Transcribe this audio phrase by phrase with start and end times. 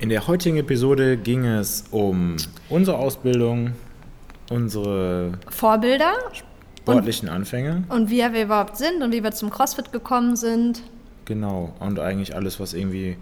[0.00, 2.36] In der heutigen Episode ging es um
[2.70, 3.72] unsere Ausbildung,
[4.48, 7.84] unsere Vorbilder sportlichen Anfänge.
[7.90, 10.82] und wer wir überhaupt sind und wie wir zum CrossFit gekommen sind.
[11.26, 11.74] Genau.
[11.80, 13.18] Und eigentlich alles, was irgendwie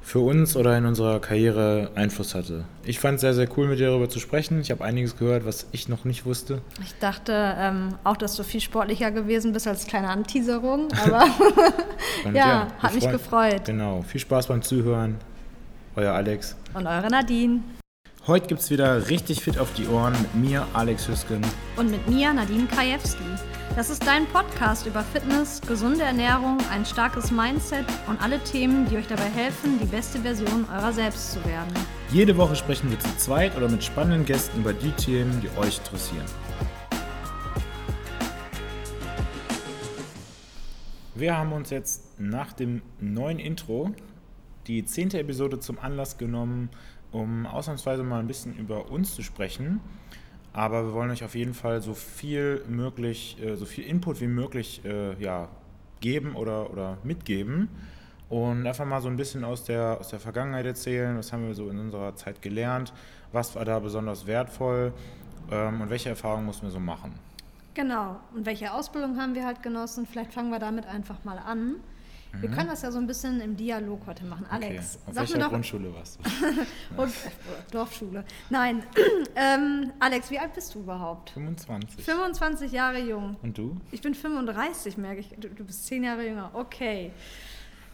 [0.00, 2.64] für uns oder in unserer Karriere Einfluss hatte.
[2.84, 4.60] Ich fand es sehr, sehr cool, mit dir darüber zu sprechen.
[4.60, 6.62] Ich habe einiges gehört, was ich noch nicht wusste.
[6.82, 11.24] Ich dachte ähm, auch, dass du viel sportlicher gewesen bist als kleine Anteaserung, aber
[12.24, 13.66] Und ja, wir hat mich gefreut.
[13.66, 14.00] Genau.
[14.00, 15.16] Viel Spaß beim Zuhören.
[15.96, 16.56] Euer Alex.
[16.74, 17.60] Und eure Nadine.
[18.26, 21.40] Heute gibt es wieder richtig fit auf die Ohren mit mir, Alex Hüsken.
[21.76, 23.22] Und mit mir, Nadine Krajewski.
[23.76, 28.96] Das ist dein Podcast über Fitness, gesunde Ernährung, ein starkes Mindset und alle Themen, die
[28.96, 31.72] euch dabei helfen, die beste Version eurer selbst zu werden.
[32.10, 35.78] Jede Woche sprechen wir zu zweit oder mit spannenden Gästen über die Themen, die euch
[35.78, 36.26] interessieren.
[41.14, 43.92] Wir haben uns jetzt nach dem neuen Intro
[44.66, 46.70] die zehnte Episode zum Anlass genommen,
[47.12, 49.80] um ausnahmsweise mal ein bisschen über uns zu sprechen.
[50.52, 54.28] Aber wir wollen euch auf jeden Fall so viel möglich, äh, so viel Input wie
[54.28, 55.48] möglich äh, ja,
[56.00, 57.68] geben oder, oder mitgeben.
[58.28, 61.54] Und einfach mal so ein bisschen aus der, aus der Vergangenheit erzählen, was haben wir
[61.54, 62.92] so in unserer Zeit gelernt,
[63.32, 64.92] was war da besonders wertvoll
[65.50, 67.12] ähm, und welche Erfahrungen mussten wir so machen.
[67.74, 68.16] Genau.
[68.34, 70.06] Und welche Ausbildung haben wir halt genossen?
[70.06, 71.76] Vielleicht fangen wir damit einfach mal an.
[72.40, 74.46] Wir können das ja so ein bisschen im Dialog heute machen.
[74.50, 75.00] Alex, Mhm.
[75.02, 75.10] okay.
[75.10, 75.48] Auf welcher doch.
[75.50, 77.00] Grundschule warst du?
[77.02, 77.12] Und, äh,
[77.70, 78.24] Dorfschule.
[78.50, 78.82] Nein.
[79.36, 81.30] ähm, Alex, wie alt bist du überhaupt?
[81.30, 82.04] 25.
[82.04, 83.36] 25 Jahre jung.
[83.42, 83.76] Und du?
[83.90, 85.28] Ich bin 35, merke ich.
[85.38, 86.50] Du, du bist 10 Jahre jünger.
[86.54, 87.12] Okay.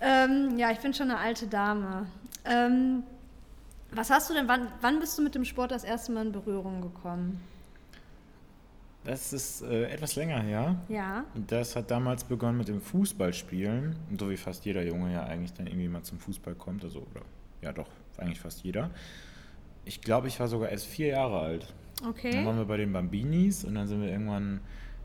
[0.00, 2.06] Ähm, ja, ich bin schon eine alte Dame.
[2.44, 3.02] Ähm,
[3.92, 6.32] was hast du denn, wann, wann bist du mit dem Sport das erste Mal in
[6.32, 7.40] Berührung gekommen?
[9.04, 10.76] Das ist äh, etwas länger her.
[10.88, 11.24] Ja.
[11.46, 13.96] Das hat damals begonnen mit dem Fußballspielen.
[14.10, 16.84] Und so wie fast jeder Junge ja eigentlich dann irgendwie mal zum Fußball kommt.
[16.84, 17.22] Also, oder,
[17.62, 18.90] ja doch, eigentlich fast jeder.
[19.86, 21.72] Ich glaube, ich war sogar erst vier Jahre alt.
[22.02, 22.44] Dann Okay.
[22.46, 24.60] waren wir bei den Bambinis und dann sind wir irgendwann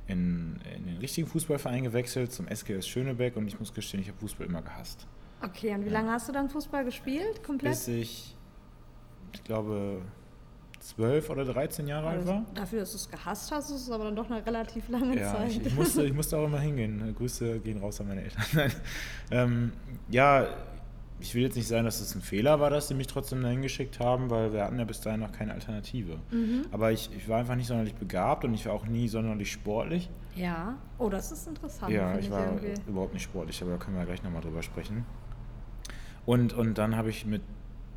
[0.08, 3.36] in, in den richtigen Fußballverein gewechselt, zum SGS Schönebeck.
[3.38, 5.08] Und ich muss gestehen, ich habe Fußball immer gehasst.
[5.42, 7.44] Okay, und wie lange hast du dann Fußball gespielt?
[7.44, 7.72] Komplett?
[7.72, 8.36] Bis ich,
[9.34, 10.02] ich glaube,
[10.90, 12.46] zwölf oder 13 Jahre alt Also, war.
[12.54, 15.34] dafür, dass du es gehasst hast, ist es aber dann doch eine relativ lange Ja,
[15.34, 15.52] Zeit.
[15.52, 17.14] ich, ich, musste, ich musste auch immer hingehen.
[17.18, 18.44] Grüße gehen raus an meine Eltern.
[19.32, 19.74] Ähm,
[20.10, 20.46] ja,
[21.20, 23.62] ich will jetzt nicht sagen, dass es ein Fehler war, dass sie mich trotzdem dahin
[23.62, 26.18] geschickt haben, weil wir hatten ja bis dahin noch keine Alternative.
[26.30, 26.66] Mhm.
[26.72, 30.10] Aber ich, ich war einfach nicht sonderlich begabt und ich war auch nie sonderlich sportlich.
[30.36, 30.76] ja.
[31.00, 31.92] Oh, das ist interessant.
[31.92, 32.74] ja, finde ich war irgendwie.
[32.90, 35.06] überhaupt nicht sportlich, aber da können wir gleich nochmal drüber sprechen.
[36.26, 37.42] Und, und dann habe ich mit,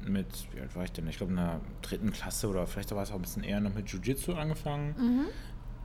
[0.08, 1.06] mit, wie alt war ich denn?
[1.08, 3.74] Ich glaube in der dritten Klasse oder vielleicht war es auch ein bisschen eher noch
[3.74, 4.94] mit Jiu-Jitsu angefangen.
[4.98, 5.24] Mhm.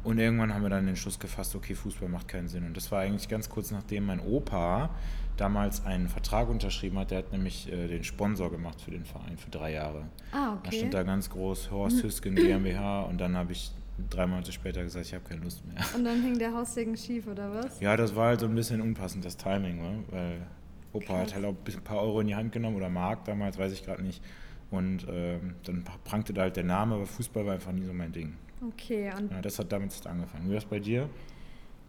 [0.04, 2.66] Und irgendwann haben wir dann den Schluss gefasst, okay, Fußball macht keinen Sinn.
[2.66, 4.90] Und das war eigentlich ganz kurz nachdem mein Opa
[5.38, 7.12] damals einen Vertrag unterschrieben hat.
[7.12, 10.06] Der hat nämlich äh, den Sponsor gemacht für den Verein für drei Jahre.
[10.34, 10.78] Ah, Da okay.
[10.80, 13.72] stand da ganz groß Horst Hüsken GmbH und dann habe ich
[14.10, 15.78] drei Monate später gesagt, ich habe keine Lust mehr.
[15.96, 17.80] Und dann hing der Haussegen schief, oder was?
[17.80, 20.04] Ja, das war halt so ein bisschen unpassend, das Timing, ne?
[20.10, 20.48] weil
[20.94, 23.74] Opa hat halt auch ein paar Euro in die Hand genommen oder Mark damals, weiß
[23.74, 24.24] ich gerade nicht.
[24.72, 28.12] Und ähm, dann prangte da halt der Name, aber Fußball war einfach nie so mein
[28.12, 28.36] Ding.
[28.68, 30.46] Okay, und Ja, das hat damit angefangen.
[30.46, 31.10] Wie war das bei dir?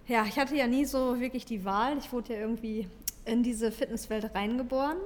[0.06, 1.96] Ja, ich hatte ja nie so wirklich die Wahl.
[1.98, 2.88] Ich wurde ja irgendwie
[3.24, 4.96] in diese Fitnesswelt reingeboren.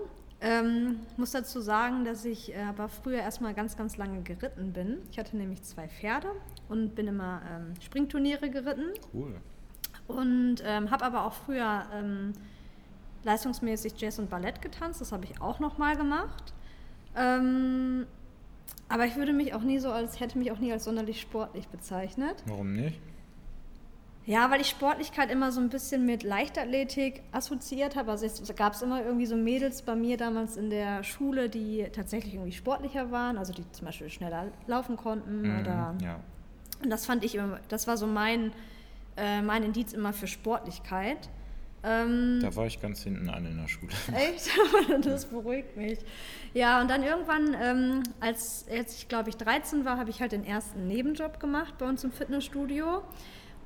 [0.40, 4.98] Ähm, muss dazu sagen, dass ich äh, aber früher erstmal ganz, ganz lange geritten bin.
[5.10, 6.28] Ich hatte nämlich zwei Pferde
[6.68, 9.34] und bin immer ähm, Springturniere geritten Cool.
[10.06, 12.32] und ähm, habe aber auch früher ähm,
[13.24, 15.00] leistungsmäßig Jazz und Ballett getanzt.
[15.00, 16.52] Das habe ich auch noch mal gemacht.
[17.16, 18.06] Ähm,
[18.88, 21.68] aber ich würde mich auch nie so als hätte mich auch nie als sonderlich sportlich
[21.68, 22.42] bezeichnet.
[22.46, 23.00] Warum nicht?
[24.24, 28.10] Ja, weil ich Sportlichkeit immer so ein bisschen mit Leichtathletik assoziiert habe.
[28.10, 31.86] Also es gab es immer irgendwie so Mädels bei mir damals in der Schule, die
[31.94, 35.94] tatsächlich irgendwie sportlicher waren, also die zum Beispiel schneller laufen konnten Mhm, oder.
[36.02, 36.20] Ja.
[36.82, 38.52] Und das fand ich immer, das war so mein,
[39.16, 41.30] äh, mein Indiz immer für Sportlichkeit.
[41.84, 43.92] Ähm, Da war ich ganz hinten an in der Schule.
[44.14, 44.50] Echt?
[45.04, 45.98] das beruhigt mich.
[46.54, 50.32] Ja, und dann irgendwann, ähm, als, als ich glaube ich 13 war, habe ich halt
[50.32, 53.02] den ersten Nebenjob gemacht bei uns im Fitnessstudio.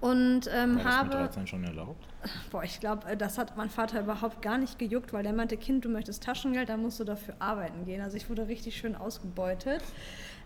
[0.00, 1.08] Und ähm, War das habe.
[1.10, 2.04] mit 13 schon erlaubt?
[2.50, 5.84] Boah, ich glaube, das hat mein Vater überhaupt gar nicht gejuckt, weil der meinte, Kind,
[5.84, 8.00] du möchtest Taschengeld, dann musst du dafür arbeiten gehen.
[8.00, 9.80] Also ich wurde richtig schön ausgebeutet.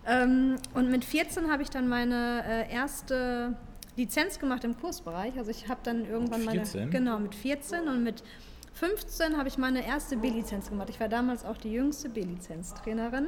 [0.05, 3.55] Ähm, und mit 14 habe ich dann meine äh, erste
[3.97, 5.37] Lizenz gemacht im Kursbereich.
[5.37, 6.79] Also ich habe dann irgendwann Mit 14?
[6.79, 6.91] meine...
[6.91, 8.23] Genau, mit 14 und mit
[8.73, 10.89] 15 habe ich meine erste B-Lizenz gemacht.
[10.89, 13.27] Ich war damals auch die jüngste B-Lizenz-Trainerin.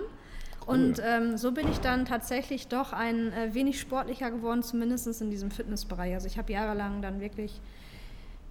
[0.68, 5.32] Und ähm, so bin ich dann tatsächlich doch ein äh, wenig sportlicher geworden, zumindest in
[5.32, 6.14] diesem Fitnessbereich.
[6.14, 7.60] Also ich habe jahrelang dann wirklich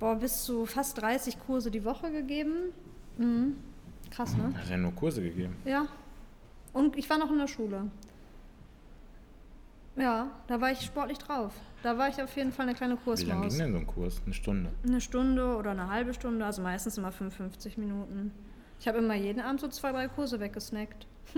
[0.00, 2.72] boah, bis zu fast 30 Kurse die Woche gegeben.
[3.18, 3.56] Mhm.
[4.10, 4.52] Krass, ne?
[4.56, 5.56] Hat ja nur Kurse gegeben.
[5.64, 5.86] Ja.
[6.72, 7.90] Und ich war noch in der Schule.
[9.96, 11.52] Ja, da war ich sportlich drauf.
[11.82, 13.24] Da war ich auf jeden Fall eine kleine Kursmaus.
[13.24, 14.20] Wie lange ging denn so ein Kurs?
[14.24, 14.70] Eine Stunde?
[14.86, 18.32] Eine Stunde oder eine halbe Stunde, also meistens immer 55 Minuten.
[18.80, 21.06] Ich habe immer jeden Abend so zwei, drei Kurse weggesnackt.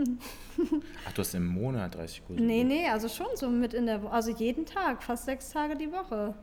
[1.07, 2.43] Ach, du hast im Monat 30 Kurse?
[2.43, 5.77] Nee, nee, also schon so mit in der Woche, also jeden Tag, fast sechs Tage
[5.77, 6.35] die Woche.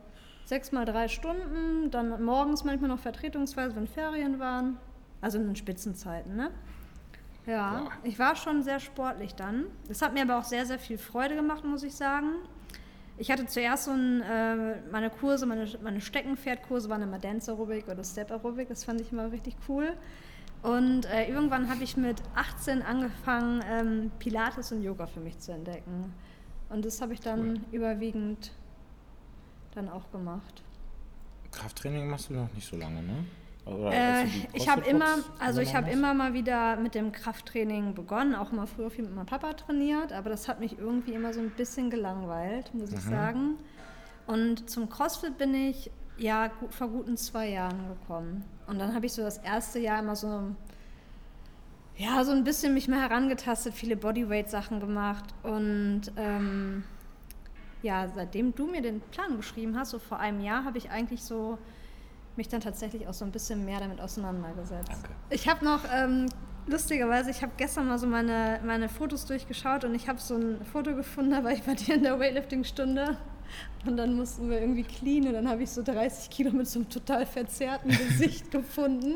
[0.46, 4.78] Sechs mal drei Stunden, dann morgens manchmal noch vertretungsweise, wenn Ferien waren.
[5.20, 6.52] Also in den Spitzenzeiten, ne?
[7.46, 7.92] Ja, Boah.
[8.04, 9.66] ich war schon sehr sportlich dann.
[9.88, 12.34] Das hat mir aber auch sehr, sehr viel Freude gemacht, muss ich sagen.
[13.18, 17.88] Ich hatte zuerst so ein, äh, meine Kurse, meine, meine Steckenpferdkurse waren immer Dance Aerobic
[17.88, 19.94] oder Step Aerobic, das fand ich immer richtig cool.
[20.62, 25.52] Und äh, irgendwann habe ich mit 18 angefangen, ähm, Pilates und Yoga für mich zu
[25.52, 26.14] entdecken.
[26.70, 27.62] Und das habe ich dann cool.
[27.72, 28.52] überwiegend
[29.74, 30.64] dann auch gemacht.
[31.52, 33.26] Krafttraining machst du noch nicht so lange, ne?
[33.92, 38.52] Äh, ich habe immer, also ich habe immer mal wieder mit dem Krafttraining begonnen, auch
[38.52, 41.50] mal früher viel mit meinem Papa trainiert, aber das hat mich irgendwie immer so ein
[41.52, 43.10] bisschen gelangweilt, muss ich mhm.
[43.10, 43.56] sagen.
[44.26, 48.46] Und zum CrossFit bin ich ja vor guten zwei Jahren gekommen.
[48.68, 50.56] Und dann habe ich so das erste Jahr immer so
[51.98, 56.84] ja so ein bisschen mich mehr herangetastet, viele Bodyweight-Sachen gemacht und ähm,
[57.82, 61.24] ja, seitdem du mir den Plan geschrieben hast, so vor einem Jahr, habe ich eigentlich
[61.24, 61.58] so
[62.38, 64.90] mich dann tatsächlich auch so ein bisschen mehr damit auseinandergesetzt.
[64.90, 65.10] Danke.
[65.30, 66.28] Ich habe noch, ähm,
[66.68, 70.64] lustigerweise, ich habe gestern mal so meine, meine Fotos durchgeschaut und ich habe so ein
[70.72, 73.18] Foto gefunden, da war ich bei dir in der Weightlifting-Stunde
[73.86, 76.80] und dann mussten wir irgendwie clean und dann habe ich so 30 Kilo mit so
[76.80, 79.16] einem total verzerrten Gesicht gefunden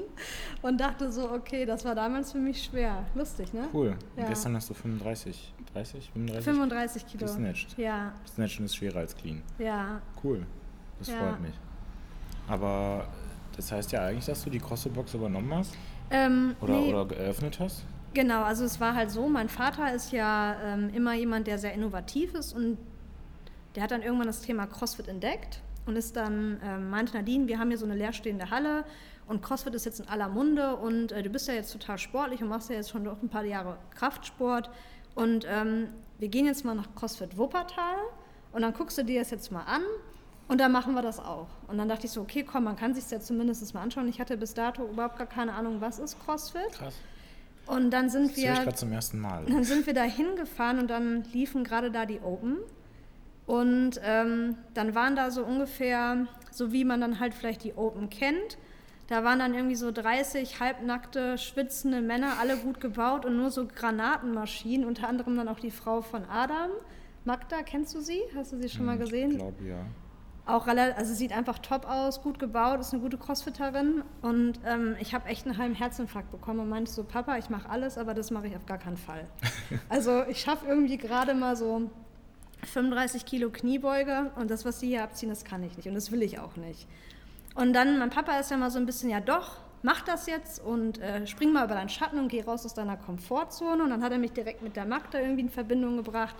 [0.62, 3.06] und dachte so, okay, das war damals für mich schwer.
[3.13, 3.67] Lustig, ne?
[3.74, 3.95] Cool.
[4.15, 4.27] Ja.
[4.27, 6.44] Gestern hast du 35, 30, 35?
[6.45, 7.25] 35 Kilo.
[7.25, 7.77] Gesnatcht.
[7.77, 8.13] Ja.
[8.27, 9.41] Snatchen ist schwerer als clean.
[9.59, 10.01] Ja.
[10.24, 10.45] Cool.
[11.00, 11.17] Das ja.
[11.17, 11.53] freut mich.
[12.51, 13.06] Aber
[13.56, 15.74] das heißt ja eigentlich, dass du die CrossFit-Box übernommen hast?
[16.09, 16.89] Ähm, oder, nee.
[16.89, 17.83] oder geöffnet hast?
[18.13, 21.74] Genau, also es war halt so, mein Vater ist ja ähm, immer jemand, der sehr
[21.74, 22.77] innovativ ist und
[23.75, 27.57] der hat dann irgendwann das Thema CrossFit entdeckt und ist dann, ähm, meinte Nadine, wir
[27.57, 28.83] haben hier so eine leerstehende Halle
[29.27, 32.42] und CrossFit ist jetzt in aller Munde und äh, du bist ja jetzt total sportlich
[32.42, 34.69] und machst ja jetzt schon doch ein paar Jahre Kraftsport
[35.15, 35.88] und ähm,
[36.19, 37.95] wir gehen jetzt mal nach CrossFit Wuppertal
[38.51, 39.83] und dann guckst du dir das jetzt mal an
[40.51, 41.48] und dann machen wir das auch.
[41.69, 44.09] Und dann dachte ich so, okay, komm, man kann sich ja zumindest mal anschauen.
[44.09, 46.74] Ich hatte bis dato überhaupt gar keine Ahnung, was ist CrossFit.
[46.74, 46.94] Krass.
[47.68, 48.68] Und dann sind das wir.
[48.68, 49.45] Ich zum ersten Mal.
[49.45, 52.57] Dann sind wir da hingefahren und dann liefen gerade da die Open.
[53.45, 58.09] Und ähm, dann waren da so ungefähr, so wie man dann halt vielleicht die Open
[58.09, 58.57] kennt,
[59.07, 63.68] da waren dann irgendwie so 30 halbnackte, schwitzende Männer, alle gut gebaut und nur so
[63.68, 66.71] Granatenmaschinen, unter anderem dann auch die Frau von Adam.
[67.24, 68.19] Magda, kennst du sie?
[68.36, 69.31] Hast du sie schon mal hm, gesehen?
[69.31, 69.86] Ich glaube ja
[70.45, 74.95] auch relativ, also sieht einfach top aus, gut gebaut, ist eine gute Crossfitterin und ähm,
[74.99, 78.13] ich habe echt einen halben Herzinfarkt bekommen und meinte so, Papa, ich mache alles, aber
[78.13, 79.27] das mache ich auf gar keinen Fall.
[79.89, 81.89] also ich schaffe irgendwie gerade mal so
[82.65, 86.11] 35 Kilo Kniebeuge und das, was sie hier abziehen, das kann ich nicht und das
[86.11, 86.88] will ich auch nicht.
[87.53, 90.63] Und dann, mein Papa ist ja mal so ein bisschen, ja doch, mach das jetzt
[90.63, 94.03] und äh, spring mal über deinen Schatten und geh raus aus deiner Komfortzone und dann
[94.03, 96.35] hat er mich direkt mit der Magda irgendwie in Verbindung gebracht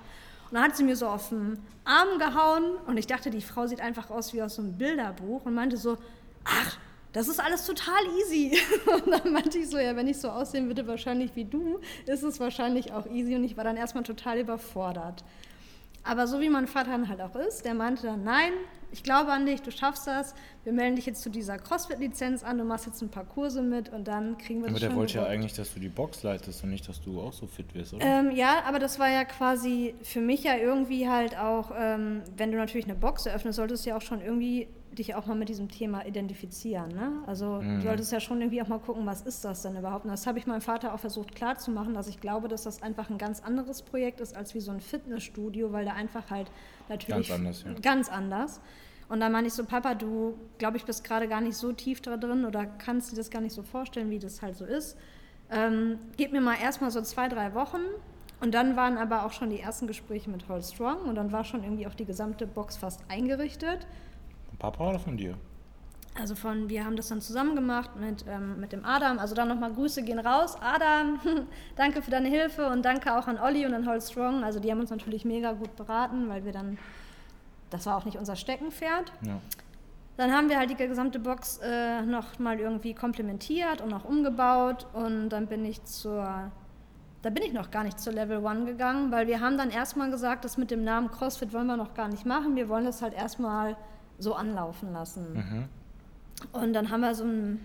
[0.52, 3.68] und dann hat sie mir so auf den Arm gehauen und ich dachte, die Frau
[3.68, 5.98] sieht einfach aus wie aus so einem Bilderbuch und meinte so,
[6.44, 6.78] ach,
[7.14, 8.58] das ist alles total easy.
[8.86, 12.24] Und dann meinte ich so, ja, wenn ich so aussehen würde, wahrscheinlich wie du, ist
[12.24, 13.36] es wahrscheinlich auch easy.
[13.36, 15.24] Und ich war dann erstmal total überfordert.
[16.04, 18.54] Aber so wie mein Vater dann halt auch ist, der meinte dann, nein,
[18.92, 20.36] ich glaube an dich, du schaffst das.
[20.64, 23.90] Wir melden dich jetzt zu dieser CrossFit-Lizenz an, du machst jetzt ein paar Kurse mit
[23.90, 26.24] und dann kriegen wir aber das Aber der wollte ja eigentlich, dass du die Box
[26.24, 28.06] leitest und nicht, dass du auch so fit wirst, oder?
[28.06, 32.52] Ähm, ja, aber das war ja quasi für mich ja irgendwie halt auch, ähm, wenn
[32.52, 34.68] du natürlich eine Box eröffnest, solltest du ja auch schon irgendwie
[34.98, 36.90] dich auch mal mit diesem Thema identifizieren.
[36.90, 37.12] Ne?
[37.26, 37.78] Also mhm.
[37.78, 40.06] du solltest ja schon irgendwie auch mal gucken, was ist das denn überhaupt?
[40.06, 43.10] Und das habe ich meinem Vater auch versucht klarzumachen, dass ich glaube, dass das einfach
[43.10, 46.52] ein ganz anderes Projekt ist als wie so ein Fitnessstudio, weil da einfach halt
[46.90, 47.64] natürlich ganz anders.
[47.64, 47.74] Ja.
[47.82, 48.62] Ganz anders.
[49.08, 52.02] Und dann meine ich so, Papa, du, glaube ich, bist gerade gar nicht so tief
[52.02, 54.98] da drin oder kannst dir das gar nicht so vorstellen, wie das halt so ist.
[55.50, 57.82] Ähm, gib mir mal erstmal so zwei, drei Wochen.
[58.40, 61.44] Und dann waren aber auch schon die ersten Gespräche mit Hold Strong und dann war
[61.44, 63.86] schon irgendwie auch die gesamte Box fast eingerichtet.
[64.62, 65.36] Papa oder von dir?
[66.14, 69.18] Also von, wir haben das dann zusammen gemacht mit, ähm, mit dem Adam.
[69.18, 70.56] Also dann nochmal Grüße gehen raus.
[70.62, 71.20] Adam,
[71.76, 74.44] danke für deine Hilfe und danke auch an Olli und an Hold Strong.
[74.44, 76.78] Also die haben uns natürlich mega gut beraten, weil wir dann,
[77.72, 79.12] das war auch nicht unser Steckenpferd.
[79.26, 79.40] Ja.
[80.18, 85.30] Dann haben wir halt die gesamte Box äh, nochmal irgendwie komplementiert und auch umgebaut und
[85.30, 86.52] dann bin ich zur,
[87.22, 90.12] da bin ich noch gar nicht zur Level 1 gegangen, weil wir haben dann erstmal
[90.12, 92.58] gesagt, das mit dem Namen CrossFit wollen wir noch gar nicht machen.
[92.58, 93.78] Wir wollen das halt erstmal
[94.22, 95.34] so anlaufen lassen.
[95.34, 95.66] Mhm.
[96.52, 97.60] Und dann haben wir so ein,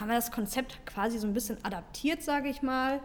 [0.00, 3.00] haben wir das Konzept quasi so ein bisschen adaptiert, sage ich mal.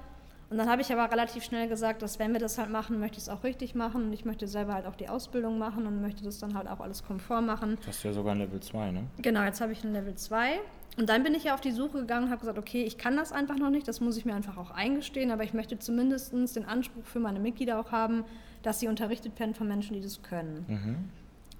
[0.49, 3.17] Und dann habe ich aber relativ schnell gesagt, dass wenn wir das halt machen, möchte
[3.17, 5.99] ich es auch richtig machen und ich möchte selber halt auch die Ausbildung machen und
[6.01, 7.77] möchte das dann halt auch alles konform machen.
[7.87, 9.03] Hast du ja sogar ein Level 2, ne?
[9.19, 10.59] Genau, jetzt habe ich ein Level 2.
[10.95, 13.17] Und dann bin ich ja auf die Suche gegangen und habe gesagt, okay, ich kann
[13.17, 16.33] das einfach noch nicht, das muss ich mir einfach auch eingestehen, aber ich möchte zumindest
[16.33, 18.23] den Anspruch für meine Mitglieder auch haben,
[18.61, 20.65] dass sie unterrichtet werden von Menschen, die das können.
[20.67, 21.09] Mhm.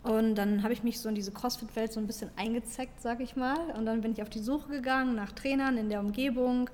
[0.04, 3.38] Und dann habe ich mich so in diese CrossFit-Welt so ein bisschen eingezeckt, sag ich
[3.38, 3.58] mal.
[3.78, 6.70] Und dann bin ich auf die Suche gegangen nach Trainern in der Umgebung.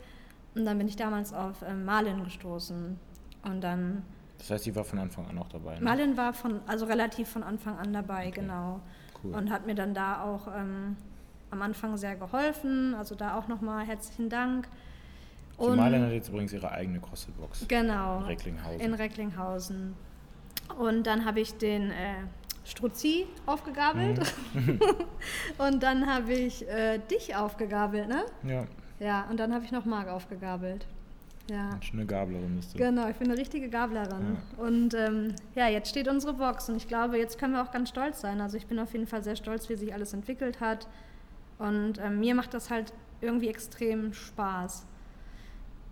[0.56, 3.00] Und dann bin ich damals auf ähm, Marlin gestoßen.
[3.44, 4.04] Und dann.
[4.40, 5.76] Das heißt, sie war von Anfang an auch dabei.
[5.76, 5.82] Ne?
[5.82, 8.42] Marlin war von, also relativ von Anfang an dabei, okay.
[8.42, 8.80] genau.
[9.24, 9.36] Cool.
[9.36, 10.96] Und hat mir dann da auch ähm,
[11.52, 12.96] am Anfang sehr geholfen.
[12.96, 14.68] Also da auch nochmal herzlichen Dank.
[15.58, 17.66] Und Marlene hat jetzt übrigens ihre eigene CrossFit-Box.
[17.68, 18.20] Genau.
[18.20, 18.80] In Recklinghausen.
[18.80, 19.96] In Recklinghausen.
[20.78, 22.16] Und dann habe ich den äh,
[22.64, 24.22] Struzzi aufgegabelt.
[24.54, 24.80] Mhm.
[25.58, 28.26] und dann habe ich äh, dich aufgegabelt, ne?
[28.44, 28.66] Ja.
[29.00, 30.86] Ja, und dann habe ich noch Marc aufgegabelt.
[31.50, 31.80] Ja.
[31.94, 32.78] Eine Gablerin bist du.
[32.78, 34.38] Genau, ich bin eine richtige Gablerin.
[34.58, 34.64] Ja.
[34.64, 37.90] Und ähm, ja, jetzt steht unsere Box und ich glaube, jetzt können wir auch ganz
[37.90, 38.40] stolz sein.
[38.40, 40.88] Also ich bin auf jeden Fall sehr stolz, wie sich alles entwickelt hat.
[41.58, 44.86] Und ähm, mir macht das halt irgendwie extrem Spaß.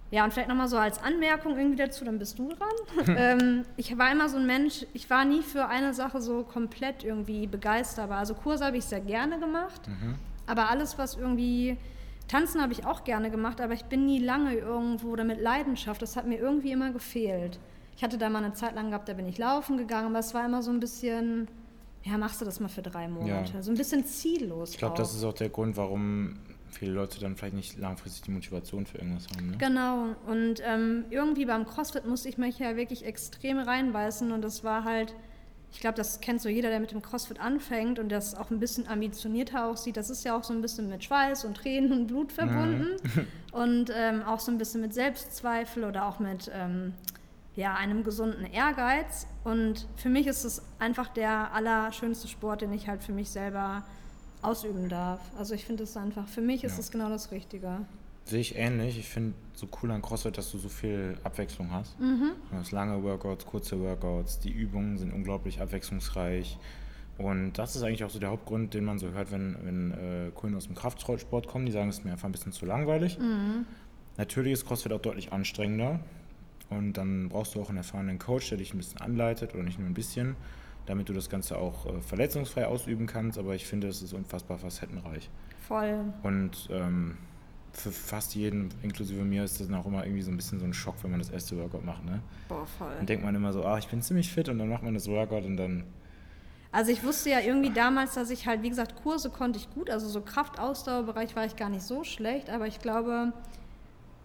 [0.09, 3.07] Ja, und vielleicht nochmal so als Anmerkung irgendwie dazu, dann bist du dran.
[3.17, 7.03] ähm, ich war immer so ein Mensch, ich war nie für eine Sache so komplett
[7.03, 8.19] irgendwie begeisterbar.
[8.19, 10.15] Also Kurse habe ich sehr gerne gemacht, mhm.
[10.45, 11.77] aber alles, was irgendwie,
[12.29, 16.01] Tanzen habe ich auch gerne gemacht, aber ich bin nie lange irgendwo oder mit Leidenschaft,
[16.01, 17.59] das hat mir irgendwie immer gefehlt.
[17.97, 20.33] Ich hatte da mal eine Zeit lang gehabt, da bin ich laufen gegangen, aber es
[20.33, 21.49] war immer so ein bisschen,
[22.03, 23.53] ja, machst du das mal für drei Monate.
[23.55, 23.61] Ja.
[23.61, 24.71] So ein bisschen ziellos.
[24.71, 26.37] Ich glaube, das ist auch der Grund, warum
[26.71, 29.51] viele Leute dann vielleicht nicht langfristig die Motivation für irgendwas haben.
[29.51, 29.57] Ne?
[29.57, 30.15] Genau.
[30.25, 34.83] Und ähm, irgendwie beim CrossFit musste ich mich ja wirklich extrem reinbeißen und das war
[34.83, 35.13] halt,
[35.71, 38.59] ich glaube, das kennt so jeder, der mit dem CrossFit anfängt und das auch ein
[38.59, 39.97] bisschen ambitionierter aussieht.
[39.97, 43.27] Das ist ja auch so ein bisschen mit Schweiß und Tränen und Blut verbunden mhm.
[43.51, 46.93] und ähm, auch so ein bisschen mit Selbstzweifel oder auch mit ähm,
[47.57, 49.27] ja, einem gesunden Ehrgeiz.
[49.43, 53.83] Und für mich ist es einfach der allerschönste Sport, den ich halt für mich selber
[54.41, 55.19] ausüben darf.
[55.37, 57.79] Also ich finde es einfach, für mich ist es genau das Richtige.
[58.25, 58.99] Sehe ich ähnlich.
[58.99, 61.97] Ich finde so cool an CrossFit, dass du so viel Abwechslung hast.
[61.99, 62.31] Mhm.
[62.51, 66.57] Du hast lange Workouts, kurze Workouts, die Übungen sind unglaublich abwechslungsreich.
[67.17, 70.31] Und das ist eigentlich auch so der Hauptgrund, den man so hört, wenn, wenn äh,
[70.35, 71.65] Kunden aus dem Kraftsport kommen.
[71.65, 73.17] Die sagen, es ist mir einfach ein bisschen zu langweilig.
[73.17, 73.65] Mhm.
[74.17, 75.99] Natürlich ist CrossFit auch deutlich anstrengender.
[76.69, 79.79] Und dann brauchst du auch einen erfahrenen Coach, der dich ein bisschen anleitet oder nicht
[79.79, 80.35] nur ein bisschen
[80.87, 83.37] damit du das Ganze auch äh, verletzungsfrei ausüben kannst.
[83.37, 85.29] Aber ich finde, es ist unfassbar facettenreich.
[85.67, 85.99] Voll.
[86.23, 87.17] Und ähm,
[87.73, 90.73] für fast jeden, inklusive mir, ist das auch immer irgendwie so ein bisschen so ein
[90.73, 92.03] Schock, wenn man das erste Workout macht.
[92.05, 92.21] Ne?
[92.47, 92.93] Boah, voll.
[92.97, 95.07] Dann denkt man immer so, ah, ich bin ziemlich fit und dann macht man das
[95.07, 95.83] Workout und dann.
[96.71, 99.89] Also ich wusste ja irgendwie damals, dass ich halt, wie gesagt, Kurse konnte ich gut,
[99.89, 103.31] also so Kraftausdauerbereich war ich gar nicht so schlecht, aber ich glaube,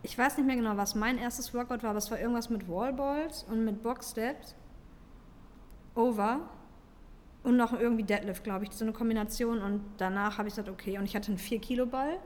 [0.02, 2.68] ich weiß nicht mehr genau, was mein erstes Workout war, aber es war irgendwas mit
[2.68, 4.54] Wallballs und mit Box Steps.
[5.94, 6.40] Over
[7.42, 9.60] und noch irgendwie Deadlift, glaube ich, so eine Kombination.
[9.60, 12.18] Und danach habe ich gesagt, okay, und ich hatte einen 4-Kilo-Ball.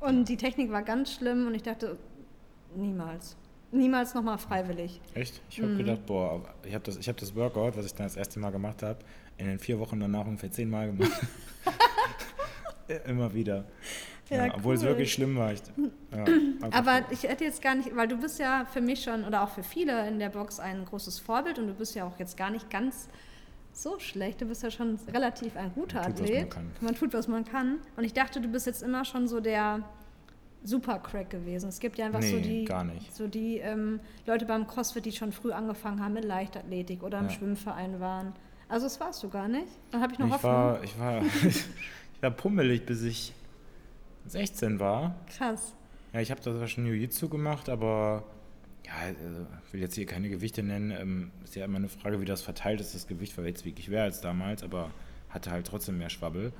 [0.00, 1.96] und die Technik war ganz schlimm und ich dachte,
[2.74, 3.36] niemals.
[3.70, 5.00] Niemals nochmal freiwillig.
[5.14, 5.42] Echt?
[5.50, 5.78] Ich habe mhm.
[5.78, 8.82] gedacht, boah, ich habe das, hab das Workout, was ich dann das erste Mal gemacht
[8.82, 9.00] habe,
[9.36, 11.20] in den vier Wochen danach ungefähr zehnmal gemacht.
[13.06, 13.64] Immer wieder.
[14.30, 14.74] Ja, ja, obwohl cool.
[14.76, 15.52] es wirklich schlimm war.
[15.52, 15.60] Ich,
[16.12, 16.24] ja,
[16.70, 19.50] aber ich hätte jetzt gar nicht, weil du bist ja für mich schon oder auch
[19.50, 22.50] für viele in der Box ein großes Vorbild und du bist ja auch jetzt gar
[22.50, 23.08] nicht ganz
[23.72, 24.40] so schlecht.
[24.40, 26.54] Du bist ja schon relativ ein guter man tut, Athlet.
[26.54, 27.78] Man, man, tut, was man kann.
[27.96, 29.80] Und ich dachte, du bist jetzt immer schon so der
[30.62, 31.68] Supercrack gewesen.
[31.68, 32.68] Es gibt ja einfach nee, so die,
[33.12, 37.28] so die ähm, Leute beim CrossFit, die schon früh angefangen haben mit Leichtathletik oder im
[37.30, 38.32] Schwimmverein waren.
[38.68, 39.68] Also das warst du gar nicht.
[39.90, 40.52] Dann habe ich noch ich Hoffnung.
[40.52, 43.34] War, ich war, ich war pummelig, bis ich
[44.26, 45.14] 16 war.
[45.36, 45.74] Krass.
[46.12, 48.24] Ja, ich habe da schon Jiu-Jitsu gemacht, aber
[48.86, 50.90] ja, also, ich will jetzt hier keine Gewichte nennen.
[50.90, 53.88] Ähm, ist ja immer eine Frage, wie das verteilt ist, das Gewicht, weil jetzt wirklich
[53.88, 54.90] mehr als damals, aber
[55.30, 56.52] hatte halt trotzdem mehr Schwabbel.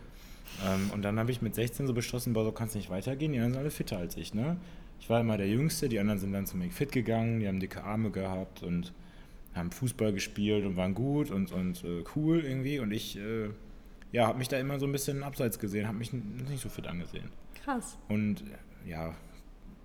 [0.67, 3.33] Ähm, und dann habe ich mit 16 so beschlossen, boah, so kann es nicht weitergehen,
[3.33, 4.57] die anderen sind alle fitter als ich, ne?
[5.01, 7.85] Ich war immer der Jüngste, die anderen sind dann zum Fit gegangen, die haben dicke
[7.85, 8.93] Arme gehabt und
[9.55, 12.79] haben Fußball gespielt und waren gut und, und äh, cool irgendwie.
[12.79, 13.51] Und ich, äh,
[14.13, 16.87] ja, habe mich da immer so ein bisschen abseits gesehen, habe mich nicht so fit
[16.87, 17.29] angesehen.
[17.65, 17.97] Krass.
[18.09, 18.45] Und
[18.87, 19.15] ja,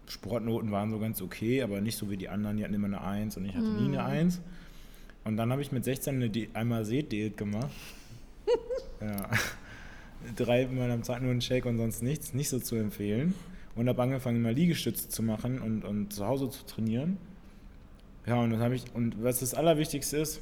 [0.08, 3.02] Sportnoten waren so ganz okay, aber nicht so wie die anderen, die hatten immer eine
[3.02, 3.78] Eins und ich hatte mm.
[3.78, 4.20] nie eine mhm.
[4.20, 4.42] Eins.
[5.24, 7.70] Und dann habe ich mit 16 eine Di einmal Seht-Diät gemacht.
[9.02, 9.30] ja.
[10.36, 13.34] Dreimal am Tag nur einen Shake und sonst nichts, nicht so zu empfehlen.
[13.76, 17.18] Und habe angefangen, mal Liegestütze zu machen und, und zu Hause zu trainieren.
[18.26, 20.42] Ja, und das habe ich, und was das Allerwichtigste ist,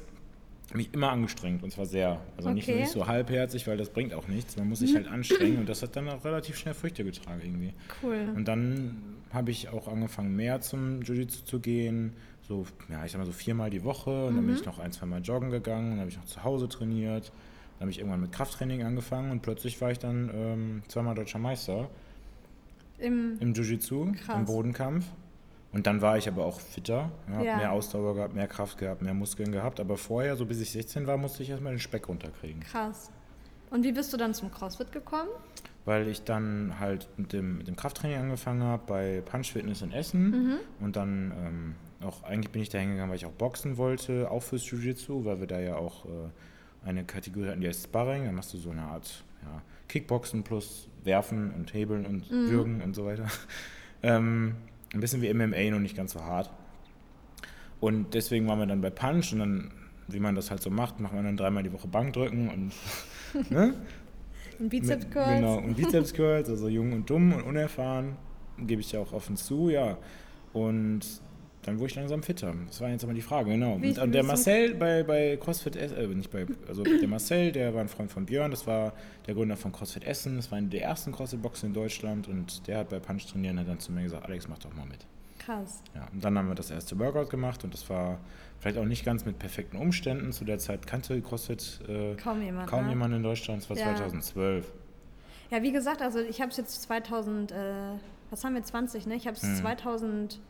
[0.76, 2.20] mich immer angestrengt und zwar sehr.
[2.36, 2.80] Also nicht, Okay.
[2.80, 4.56] nicht so halbherzig, weil das bringt auch nichts.
[4.56, 7.72] Man muss sich halt anstrengen und das hat dann auch relativ schnell Früchte getragen irgendwie.
[8.02, 8.28] Cool.
[8.36, 12.12] Und dann habe ich auch angefangen, mehr zum Jiu-Jitsu zu gehen.
[12.42, 14.26] So, ja, ich sag mal so viermal die Woche.
[14.26, 15.90] Und dann bin ich noch ein, zweimal joggen gegangen.
[15.92, 17.32] Dann habe ich noch zu Hause trainiert.
[17.78, 21.38] Dann habe ich irgendwann mit Krafttraining angefangen und plötzlich war ich dann ähm, zweimal deutscher
[21.38, 21.88] Meister
[22.98, 25.04] Im, im Jiu-Jitsu, im Bodenkampf.
[25.72, 27.56] Und dann war ich aber auch fitter, ja, Ja.
[27.58, 29.80] mehr Ausdauer gehabt, mehr Kraft gehabt, mehr Muskeln gehabt.
[29.80, 32.60] Aber vorher, so bis ich 16 war, musste ich erstmal den Speck runterkriegen.
[32.60, 33.10] krass.
[33.70, 35.28] Und wie bist du dann zum CrossFit gekommen?
[35.84, 39.92] Weil ich dann halt mit dem, mit dem Krafttraining angefangen habe bei Punch Fitness in
[39.92, 40.58] Essen.
[40.80, 41.74] Und dann ähm,
[42.06, 45.40] auch, eigentlich bin ich da hingegangen, weil ich auch boxen wollte, auch fürs Jiu-Jitsu, weil
[45.40, 46.08] wir da ja auch äh,
[46.88, 48.24] eine Kategorie hatten, die heißt Sparring.
[48.24, 52.94] Da machst du so eine Art ja, Kickboxen plus Werfen und Hebeln und Würgen und
[52.94, 53.26] so weiter.
[54.02, 54.54] ähm,
[54.94, 56.50] ein bisschen wie MMA, nur nicht ganz so hart.
[57.80, 59.70] Und deswegen waren wir dann bei Punch und dann,
[60.08, 63.74] wie man das halt so macht, macht man dann dreimal die Woche Bankdrücken und ne?
[64.58, 65.40] Ein Bizeps Curls?
[65.40, 68.16] Genau, und Bizeps Curls, also jung und dumm und unerfahren,
[68.58, 69.96] gebe ich ja auch offen zu, ja.
[70.52, 71.00] Und
[71.68, 72.54] dann wurde ich langsam fitter.
[72.66, 73.74] Das war jetzt aber die Frage, genau.
[73.74, 77.74] Und, und der Marcel bei, bei CrossFit Essen, äh, nicht bei, also der Marcel, der
[77.74, 78.94] war ein Freund von Björn, das war
[79.26, 82.78] der Gründer von CrossFit Essen, das war eine der ersten CrossFit-Boxen in Deutschland und der
[82.78, 85.06] hat bei Punch trainieren und hat dann zu mir gesagt, Alex, mach doch mal mit.
[85.38, 85.82] Krass.
[85.94, 88.18] Ja, und dann haben wir das erste Workout gemacht und das war
[88.58, 90.32] vielleicht auch nicht ganz mit perfekten Umständen.
[90.32, 92.90] Zu der Zeit kannte CrossFit äh, kaum jemand, kaum ne?
[92.90, 93.94] jemand in Deutschland, das war ja.
[93.94, 94.72] 2012.
[95.50, 97.54] Ja, wie gesagt, also ich habe es jetzt 2000, äh,
[98.30, 99.14] was haben wir, 20, ne?
[99.14, 99.56] Ich habe es hm.
[99.56, 100.40] 2000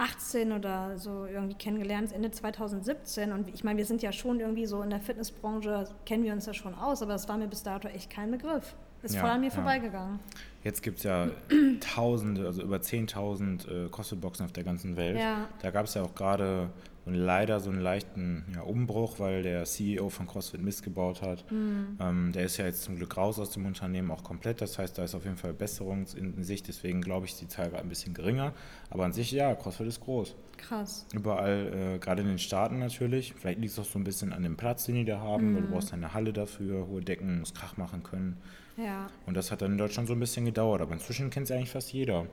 [0.00, 3.32] 18 oder so irgendwie kennengelernt, Ende 2017.
[3.32, 6.46] Und ich meine, wir sind ja schon irgendwie so in der Fitnessbranche, kennen wir uns
[6.46, 8.74] ja schon aus, aber das war mir bis dato echt kein Begriff.
[9.02, 9.52] Ist ja, voll an mir ja.
[9.52, 10.18] vorbeigegangen.
[10.64, 11.28] Jetzt gibt es ja
[11.80, 15.18] tausende, also über 10.000 äh, CrossFit-Boxen auf der ganzen Welt.
[15.18, 15.48] Ja.
[15.60, 16.70] Da gab es ja auch gerade
[17.14, 21.44] so leider so einen leichten ja, Umbruch, weil der CEO von CrossFit Mist gebaut hat.
[21.50, 21.98] Hm.
[22.00, 24.60] Ähm, der ist ja jetzt zum Glück raus aus dem Unternehmen auch komplett.
[24.60, 26.68] Das heißt, da ist auf jeden Fall Besserung in, Sicht.
[26.68, 28.52] Deswegen glaube ich, die Zahl gerade ein bisschen geringer.
[28.90, 30.34] Aber an sich, ja, CrossFit ist groß.
[30.56, 31.06] Krass.
[31.14, 33.34] Überall, äh, gerade in den Staaten natürlich.
[33.34, 35.62] Vielleicht liegt es auch so ein bisschen an dem Platz, den die da haben, weil
[35.62, 38.36] du brauchst eine Halle dafür, hohe Decken, musst Krach machen können.
[38.76, 39.08] Ja.
[39.26, 41.70] Und das hat dann in Deutschland so ein bisschen gedauert, aber inzwischen kennt es eigentlich
[41.70, 42.26] fast jeder.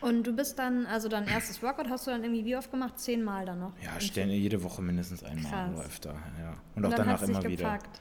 [0.00, 2.98] Und du bist dann, also dein erstes Workout hast du dann irgendwie wie oft gemacht?
[2.98, 3.72] Zehnmal dann noch?
[3.82, 5.70] Ja, stellen jede Woche mindestens einmal Krass.
[5.74, 6.10] oder öfter.
[6.40, 6.50] Ja.
[6.76, 7.56] Und Und auch dann danach immer wieder.
[7.64, 8.00] gepackt.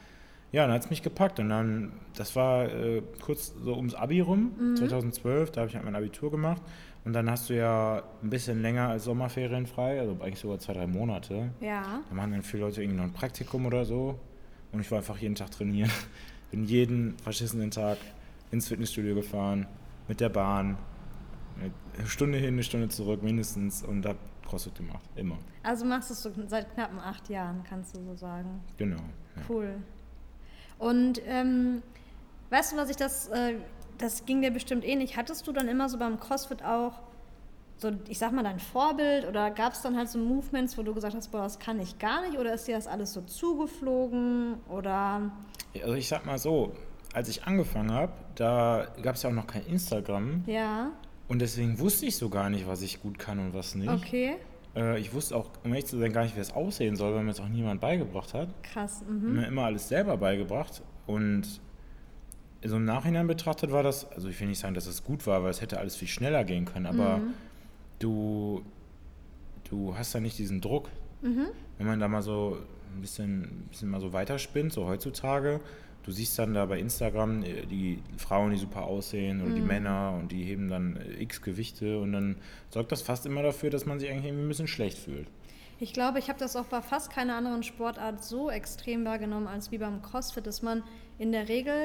[0.52, 1.40] Ja, dann hat es mich gepackt.
[1.40, 4.76] Und dann, das war äh, kurz so ums Abi rum, Mhm.
[4.78, 6.62] 2012, da habe ich halt mein Abitur gemacht.
[7.04, 10.74] Und dann hast du ja ein bisschen länger als Sommerferien frei, also eigentlich sogar zwei,
[10.74, 11.52] drei Monate.
[11.62, 12.02] Ja.
[12.10, 14.20] Da machen dann viele Leute irgendwie noch ein Praktikum oder so.
[14.72, 15.90] Und ich war einfach jeden Tag trainieren.
[16.52, 17.98] Bin jeden verschissenen Tag
[18.52, 19.68] ins Fitnessstudio gefahren,
[20.08, 20.78] mit der Bahn.
[21.98, 24.18] Eine Stunde hin, eine Stunde zurück mindestens und hab
[24.48, 25.04] CrossFit gemacht.
[25.16, 25.38] Immer.
[25.64, 28.62] Also machst du es so seit knappen acht Jahren, kannst du so sagen.
[28.78, 28.98] Genau.
[29.36, 29.42] Ja.
[29.50, 29.76] Cool.
[30.80, 31.82] Und ähm,
[32.50, 33.56] weißt du, was ich das, äh,
[33.98, 35.18] das ging dir bestimmt ähnlich.
[35.18, 36.94] Hattest du dann immer so beim CrossFit auch
[37.80, 40.94] so, ich sag mal, dein Vorbild oder gab es dann halt so Movements, wo du
[40.94, 44.56] gesagt hast, boah, das kann ich gar nicht oder ist dir das alles so zugeflogen
[44.68, 45.32] oder
[45.76, 46.74] Also ich sag mal so,
[47.14, 50.92] als ich angefangen habe, da gab es ja auch noch kein Instagram ja,
[51.28, 53.90] und deswegen wusste ich so gar nicht, was ich gut kann und was nicht.
[53.90, 54.36] okay,
[54.76, 57.22] Äh, ich wusste auch, um ehrlich zu sein, gar nicht, wie es aussehen soll, weil
[57.24, 58.50] mir das auch niemand beigebracht hat.
[58.64, 59.02] krass.
[59.02, 59.34] Ich Mhm.
[59.36, 61.44] mir immer alles selber beigebracht und
[62.64, 65.44] so im Nachhinein betrachtet war das, also ich will nicht sagen, dass es gut war,
[65.44, 67.34] weil es hätte alles viel schneller gehen können, aber Mhm.
[68.00, 68.62] du,
[69.70, 70.90] du hast da nicht diesen Druck.
[71.22, 71.48] Mhm.
[71.78, 72.58] Wenn man da mal so
[72.96, 75.60] ein bisschen, ein bisschen mal so weiterspinnt, so heutzutage,
[76.08, 79.68] du siehst dann da bei Instagram äh, die Frauen, die super aussehen oder die Mhm.
[79.68, 82.38] Männer und die heben dann äh, x Gewichte und dann
[82.70, 85.28] sorgt das fast immer dafür, dass man sich eigentlich irgendwie ein bisschen schlecht fühlt.
[85.80, 89.70] Ich glaube, ich habe das auch bei fast keiner anderen Sportart so extrem wahrgenommen als
[89.72, 90.82] wie beim CrossFit, dass man
[91.20, 91.76] in der Regel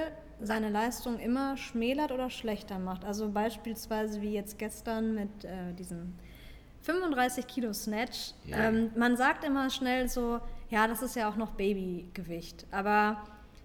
[0.41, 3.05] seine Leistung immer schmälert oder schlechter macht.
[3.05, 6.15] Also beispielsweise wie jetzt gestern mit äh, diesem
[6.83, 8.33] 35 Kilo Snatch.
[8.47, 8.69] Ja.
[8.69, 12.67] Ähm, man sagt immer schnell so, ja, das ist ja auch noch Babygewicht.
[12.71, 13.23] Aber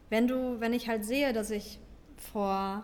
[0.10, 1.80] wenn du, wenn ich halt sehe, dass ich
[2.32, 2.84] vor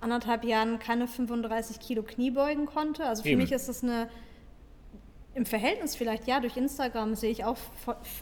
[0.00, 3.40] anderthalb Jahren keine 35 Kilo Knie beugen konnte, also für Eben.
[3.42, 4.08] mich ist das eine
[5.34, 7.56] im Verhältnis vielleicht, ja, durch Instagram sehe ich auch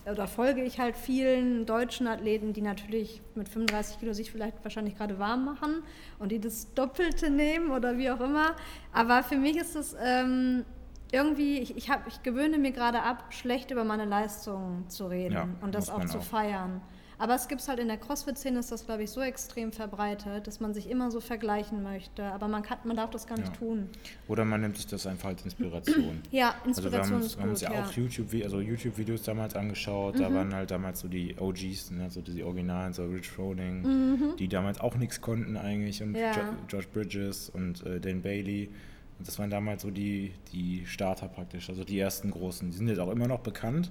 [0.09, 4.97] oder folge ich halt vielen deutschen Athleten, die natürlich mit 35 Kilo sich vielleicht wahrscheinlich
[4.97, 5.83] gerade warm machen
[6.21, 8.55] und die das Doppelte nehmen oder wie auch immer.
[8.93, 10.65] Aber für mich ist es ähm,
[11.11, 15.35] irgendwie, ich, ich, hab, ich gewöhne mir gerade ab, schlecht über meine Leistungen zu reden
[15.35, 16.23] Ja, und das auch zu auch.
[16.23, 16.81] feiern.
[17.21, 20.59] Aber es gibt halt in der CrossFit-Szene ist das, glaube ich, so extrem verbreitet, dass
[20.59, 22.25] man sich immer so vergleichen möchte.
[22.25, 23.57] Aber man, kann, man darf das gar nicht Ja.
[23.59, 23.91] tun.
[24.27, 26.23] Oder man nimmt sich das einfach als Inspiration.
[26.31, 27.69] Ja, Also wir Inspiration haben, ist wir haben uns gut.
[27.69, 27.85] ja Ja.
[27.85, 30.19] auch YouTube, also YouTube-Videos damals angeschaut.
[30.19, 34.49] Da waren halt damals so die OGs, ne, so die Originalen, so Rich Froning, die
[34.49, 36.33] damals auch nichts konnten eigentlich und Ja.
[36.33, 38.71] jo Josh Bridges und äh, Dan Bailey.
[39.19, 42.71] Und das waren damals so die, die Starter praktisch, also die ersten großen.
[42.71, 43.91] Die sind jetzt auch immer noch bekannt.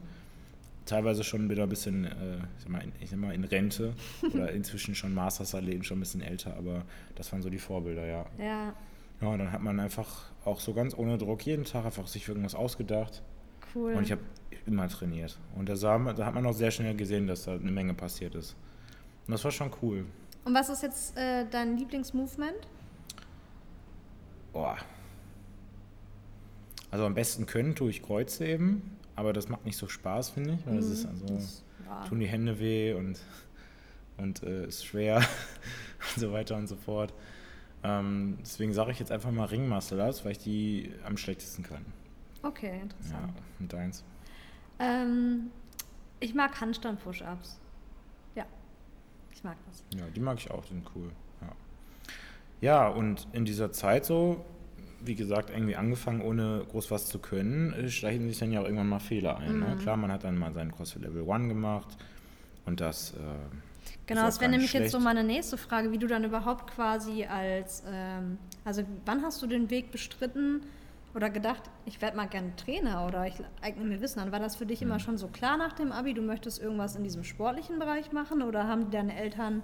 [0.89, 3.93] Teilweise schon wieder ein bisschen, äh, ich, sag mal, in, ich sag mal, in Rente
[4.33, 8.25] oder inzwischen schon Masters-Athleten, schon ein bisschen älter, aber das waren so die Vorbilder, ja.
[8.39, 8.73] ja,
[9.21, 12.27] Ja, und dann hat man einfach auch so ganz ohne Druck jeden Tag einfach sich
[12.27, 13.21] irgendwas ausgedacht.
[13.75, 13.93] cool.
[13.93, 14.21] Und ich habe
[14.65, 15.37] immer trainiert.
[15.55, 18.33] Und da, sah da hat man auch sehr schnell gesehen, dass da eine Menge passiert
[18.33, 18.55] ist.
[19.27, 20.05] Und das war schon cool.
[20.43, 22.67] Und was ist jetzt äh, dein Lieblingsmovement?
[24.53, 24.77] Boah.
[26.89, 30.53] Also am besten können tue ich Kreuze eben, aber das macht nicht so Spaß, finde
[30.53, 30.65] ich.
[30.65, 32.03] Weil das ist also, Das, ja.
[32.05, 33.19] tun die Hände weh und,
[34.17, 35.17] und äh, ist schwer
[36.15, 37.13] und so weiter und so fort.
[37.83, 41.63] Ähm, deswegen sage ich jetzt einfach mal Ring Martial Arts, weil ich die am schlechtesten
[41.63, 41.85] kann.
[42.43, 43.33] Okay, Ja, interessant.
[43.59, 44.03] und deins.
[44.79, 45.49] Ähm,
[46.19, 47.59] ich mag Handstand-Push-Ups.
[48.35, 48.45] Ja,
[49.33, 49.83] ich mag das.
[49.97, 51.11] Ja, die mag ich auch, die sind cool.
[51.41, 51.47] Ja.
[52.61, 54.43] ja, und in dieser Zeit so,
[55.05, 58.65] wie gesagt, irgendwie angefangen, ohne groß was zu können, äh, schleichen sich dann ja auch
[58.65, 59.59] irgendwann mal Fehler ein.
[59.59, 59.77] Ne?
[59.81, 61.97] Klar, man hat dann mal seinen CrossFit Level 1 gemacht
[62.65, 63.11] und das.
[63.13, 63.17] Äh,
[64.05, 65.03] Genau, das wäre nämlich jetzt so schlecht.
[65.15, 69.69] meine nächste Frage, wie du dann überhaupt quasi als, ähm, also wann hast du den
[69.69, 70.61] Weg bestritten
[71.13, 74.31] oder gedacht, ich werde mal gerne Trainer oder ich eigne mir Wissen an?
[74.31, 74.87] War das für dich Mhm.
[74.87, 78.41] immer schon so klar nach dem Abi, du möchtest irgendwas in diesem sportlichen Bereich machen
[78.41, 79.61] oder haben deine Eltern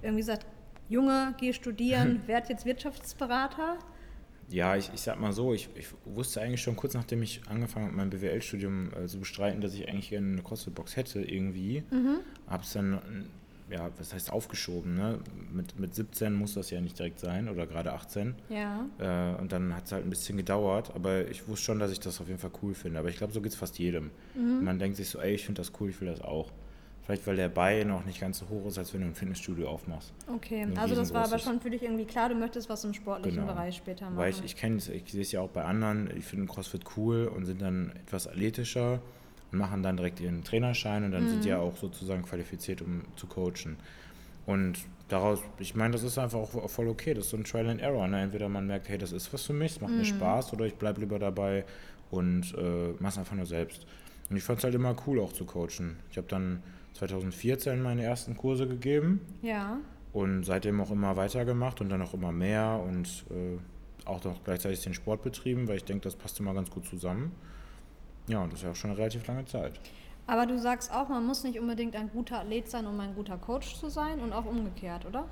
[0.00, 0.46] irgendwie gesagt,
[0.88, 3.78] Junge, geh studieren, werd jetzt Wirtschaftsberater?
[4.50, 7.86] Ja, ich, ich sag mal so, ich, ich wusste eigentlich schon kurz nachdem ich angefangen
[7.86, 11.82] habe, mein BWL-Studium äh, zu bestreiten, dass ich eigentlich gerne eine CrossFit-Box hätte irgendwie.
[12.46, 15.18] Habe es dann, äh, ja, was heißt aufgeschoben, ne?
[15.52, 18.34] Mit, mit 17 muss das ja nicht direkt sein oder gerade 18.
[18.48, 18.86] Ja.
[18.98, 22.00] Äh, und dann hat es halt ein bisschen gedauert, aber ich wusste schon, dass ich
[22.00, 22.98] das auf jeden Fall cool finde.
[22.98, 24.10] Aber ich glaube, so geht es fast jedem.
[24.64, 26.50] Man denkt sich so, ey, ich finde das cool, ich will das auch.
[27.08, 29.66] Vielleicht, weil der Buy noch nicht ganz so hoch ist, als wenn du ein Fitnessstudio
[29.66, 30.12] aufmachst.
[30.30, 32.92] Okay, Ein also das war aber schon für dich irgendwie klar, du möchtest was im
[32.92, 33.50] sportlichen Genau.
[33.50, 34.18] Bereich später machen.
[34.18, 36.82] Weil ich, ich kenne es, ich sehe es ja auch bei anderen, die finden CrossFit
[36.98, 39.00] cool und sind dann etwas athletischer
[39.50, 43.00] und machen dann direkt ihren Trainerschein und dann sind die ja auch sozusagen qualifiziert, um
[43.16, 43.78] zu coachen.
[44.44, 44.76] Und
[45.08, 47.80] daraus, ich meine, das ist einfach auch voll okay, das ist so ein Trial and
[47.80, 48.06] Error.
[48.06, 48.20] Ne?
[48.20, 50.74] Entweder man merkt, hey, das ist was für mich, es macht mir Spaß oder ich
[50.74, 51.64] bleibe lieber dabei
[52.10, 53.86] und äh, mache es einfach nur selbst.
[54.28, 55.96] Und ich fand es halt immer cool auch zu coachen.
[56.10, 56.62] Ich habe dann
[56.98, 59.78] 2014 meine ersten Kurse gegeben ja.
[60.12, 63.58] und seitdem auch immer weitergemacht und dann auch immer mehr und äh,
[64.08, 67.32] auch noch gleichzeitig den Sport betrieben, weil ich denke, das passt immer ganz gut zusammen.
[68.26, 69.80] Ja, und das ist ja auch schon eine relativ lange Zeit.
[70.26, 73.38] Aber du sagst auch, man muss nicht unbedingt ein guter Athlet sein, um ein guter
[73.38, 75.24] Coach zu sein und auch umgekehrt, oder?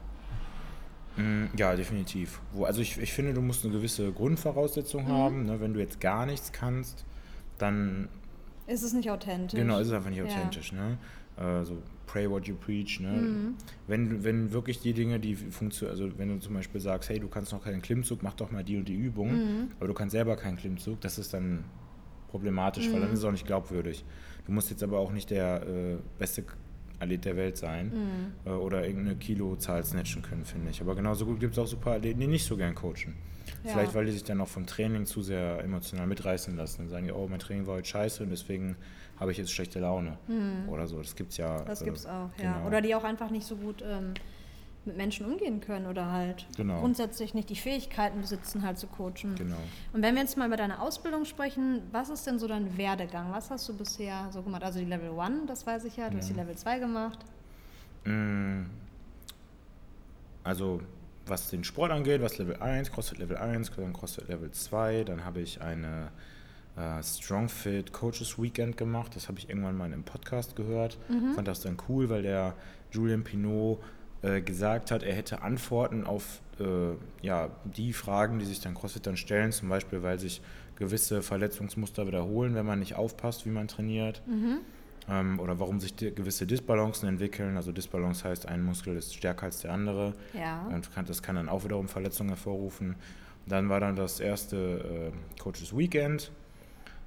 [1.16, 2.40] Mm, Ja, definitiv.
[2.62, 5.44] Also ich, ich finde, du musst eine gewisse Grundvoraussetzung haben.
[5.46, 5.60] Ne?
[5.60, 7.04] Wenn du jetzt gar nichts kannst,
[7.58, 8.08] dann
[8.66, 9.58] Ist es nicht authentisch?
[9.58, 10.24] genau, ist es einfach nicht Ja.
[10.24, 10.72] authentisch.
[10.72, 10.96] Ne?
[11.38, 13.00] Äh, so pray what you preach.
[13.00, 13.08] Ne?
[13.12, 13.54] Mhm.
[13.86, 17.28] Wenn, wenn wirklich die Dinge, die funktionieren, also wenn du zum Beispiel sagst, hey, du
[17.28, 19.70] kannst noch keinen Klimmzug, mach doch mal die und die Übung, Mhm.
[19.78, 21.64] aber du kannst selber keinen Klimmzug, das ist dann
[22.28, 23.14] problematisch, weil dann Mhm.
[23.14, 24.04] ist es auch nicht glaubwürdig.
[24.46, 26.44] Du musst jetzt aber auch nicht der äh, beste
[26.98, 28.50] Athlet der Welt sein Mhm.
[28.50, 30.80] äh, oder irgendeine Kilozahl snatchen können, finde ich.
[30.80, 33.14] Aber genauso gut gibt es auch super Athleten, die nicht so gern coachen.
[33.64, 33.72] Ja.
[33.72, 37.10] Vielleicht, weil die sich dann auch vom Training zu sehr emotional mitreißen lassen und sagen,
[37.10, 38.76] oh, mein Training war heute scheiße und deswegen
[39.18, 40.18] habe ich jetzt schlechte Laune
[40.68, 40.98] oder so.
[40.98, 41.60] Das gibt's ja.
[41.60, 41.66] Mhm.
[41.66, 42.54] Das äh, gibt's auch, ja.
[42.54, 42.66] genau.
[42.66, 44.14] Oder die auch einfach nicht so gut ähm,
[44.84, 46.80] mit Menschen umgehen können oder halt Genau.
[46.80, 49.34] grundsätzlich nicht die Fähigkeiten besitzen, halt zu coachen.
[49.36, 49.56] Genau.
[49.92, 53.32] Und wenn wir jetzt mal über deine Ausbildung sprechen, was ist denn so dein Werdegang?
[53.32, 54.62] Was hast du bisher so gemacht?
[54.62, 57.18] Also die Level 1, das weiß ich ja, du hast die Level 2 gemacht.
[58.04, 58.66] Mm,
[60.44, 60.80] Also,
[61.26, 65.24] was den Sport angeht, was Level 1, CrossFit Level 1, dann CrossFit Level 2, dann
[65.24, 66.10] habe ich eine
[66.76, 69.16] äh, StrongFit Coaches Weekend gemacht.
[69.16, 70.98] Das habe ich irgendwann mal in einem Podcast gehört.
[71.34, 72.54] Fand das dann cool, weil der
[72.92, 73.80] Julian Pinot
[74.22, 79.06] äh, gesagt hat, er hätte Antworten auf äh, ja, die Fragen, die sich dann CrossFit
[79.06, 80.40] dann stellen, zum Beispiel, weil sich
[80.76, 84.22] gewisse Verletzungsmuster wiederholen, wenn man nicht aufpasst, wie man trainiert.
[84.28, 84.58] Ähm,
[85.08, 87.56] oder warum sich gewisse Disbalancen entwickeln.
[87.56, 90.14] Also Disbalance heißt, ein Muskel ist stärker als der andere.
[90.32, 90.66] Ja.
[90.66, 92.96] Und kann, das kann dann auch wiederum Verletzungen hervorrufen.
[93.46, 96.32] Dann war dann das erste äh, Coaches Weekend.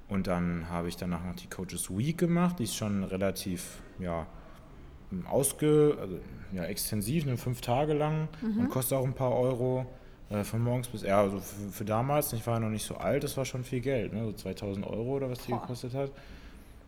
[0.08, 2.58] Und dann habe ich danach noch die Coaches Week gemacht.
[2.58, 4.26] Die ist schon relativ, ja,
[5.28, 6.18] ausge, also,
[6.52, 9.86] ja, extensiv, ne, fünf Tage lang und kostet auch ein paar Euro.
[10.30, 12.96] Äh, von morgens bis, ja, also für, für damals, ich war ja noch nicht so
[12.96, 15.60] alt, das war schon viel Geld, ne, so 2000 Euro oder was die Boah.
[15.60, 16.12] gekostet hat.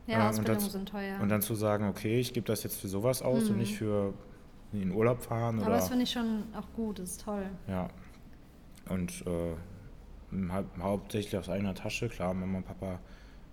[0.07, 1.21] Ja, Äh, Ausbildungen das, sind teuer.
[1.21, 4.13] und dann zu sagen, okay, ich gebe das jetzt für sowas aus und nicht für
[4.73, 7.45] in den Urlaub fahren Aber oder das finde ich schon auch gut, das ist toll.
[7.69, 7.89] ja.
[8.89, 9.55] Und äh,
[10.51, 12.99] hau- hauptsächlich aus eigener Tasche, klar, Mama und Papa,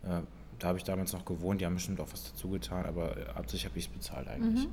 [0.03, 0.21] äh,
[0.57, 3.25] da habe ich damals noch gewohnt, die haben bestimmt auch was dazu getan, aber äh,
[3.35, 4.67] hauptsächlich habe ich es bezahlt eigentlich.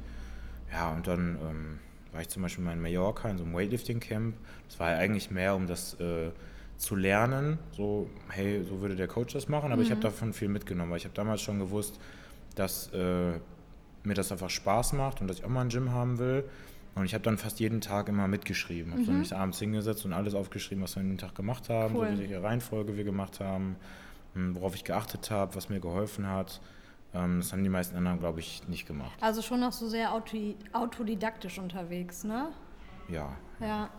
[0.72, 1.78] Ja, und dann ähm,
[2.12, 4.34] war ich zum Beispiel mal in Mallorca in so einem Weightlifting-Camp.
[4.68, 6.30] Das war ja eigentlich mehr, um das äh,
[6.78, 7.58] zu lernen.
[7.72, 10.98] So, hey, so würde der Coach das machen, aber ich habe davon viel mitgenommen, weil
[10.98, 11.98] ich habe damals schon gewusst,
[12.54, 13.32] dass äh,
[14.04, 16.44] mir das einfach Spaß macht und dass ich auch mal ein Gym haben will.
[16.94, 18.92] Und ich habe dann fast jeden Tag immer mitgeschrieben.
[18.92, 21.94] Habe so mich abends hingesetzt und alles aufgeschrieben, was wir an den Tag gemacht haben,
[21.94, 22.10] Cool.
[22.14, 23.76] so welche Reihenfolge wir gemacht haben,
[24.34, 26.60] mh, worauf ich geachtet habe, was mir geholfen hat.
[27.12, 29.12] Ähm, das haben die meisten anderen, glaube ich, nicht gemacht.
[29.20, 30.36] Also schon noch so sehr auto
[30.72, 32.48] autodidaktisch unterwegs, ne?
[33.08, 33.90] Ja, Ja.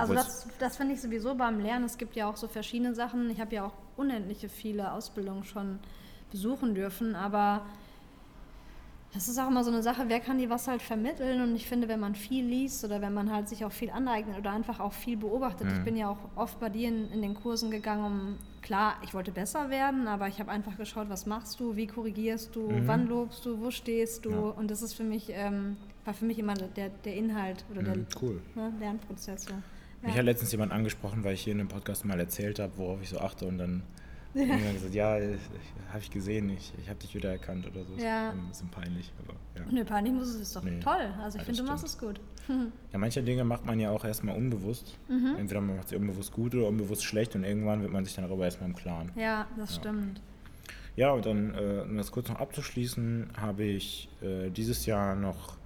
[0.00, 1.84] Also das, das finde ich sowieso beim Lernen.
[1.84, 3.30] Es gibt ja auch so verschiedene Sachen.
[3.30, 5.78] Ich habe ja auch unendliche viele Ausbildungen schon
[6.30, 7.62] besuchen dürfen, aber
[9.12, 11.40] das ist auch immer so eine Sache, wer kann dir was halt vermitteln?
[11.42, 14.38] Und ich finde, wenn man viel liest oder wenn man halt sich auch viel aneignet
[14.38, 15.66] oder einfach auch viel beobachtet.
[15.72, 19.12] Ich bin ja auch oft bei dir in, in den Kursen gegangen, um, klar, ich
[19.12, 23.08] wollte besser werden, aber ich habe einfach geschaut, was machst du, wie korrigierst du, wann
[23.08, 24.30] lobst du, wo stehst du?
[24.30, 24.38] Ja.
[24.38, 27.96] Und das ist für mich, ähm, war für mich immer der, der Inhalt oder der
[27.96, 28.40] Mhm, cool.
[28.54, 29.46] ne, Lernprozess.
[29.46, 29.54] So.
[30.02, 30.18] Mich Ja.
[30.18, 33.10] hat letztens jemand angesprochen, weil ich hier in einem Podcast mal erzählt habe, worauf ich
[33.10, 33.82] so achte und dann
[34.34, 35.18] hat jemand gesagt, ja,
[35.88, 37.94] habe ich gesehen, ich, ich habe dich wieder erkannt oder so.
[37.94, 38.30] Ist Ja.
[38.30, 39.66] Ein bisschen peinlich, aber ja.
[39.70, 40.78] Nö, peinlich muss es, ist doch Nee.
[40.80, 41.12] toll.
[41.22, 42.20] Also ich Ja, finde, du machst es gut.
[42.92, 44.98] Ja, manche Dinge macht man ja auch erstmal unbewusst.
[45.08, 45.36] Mhm.
[45.38, 48.24] Entweder man macht sie unbewusst gut oder unbewusst schlecht und irgendwann wird man sich dann
[48.26, 49.12] darüber erstmal im Klaren.
[49.14, 50.20] Ja, das stimmt.
[50.96, 55.58] Ja, und dann, äh, um das kurz noch abzuschließen, habe ich äh, dieses Jahr noch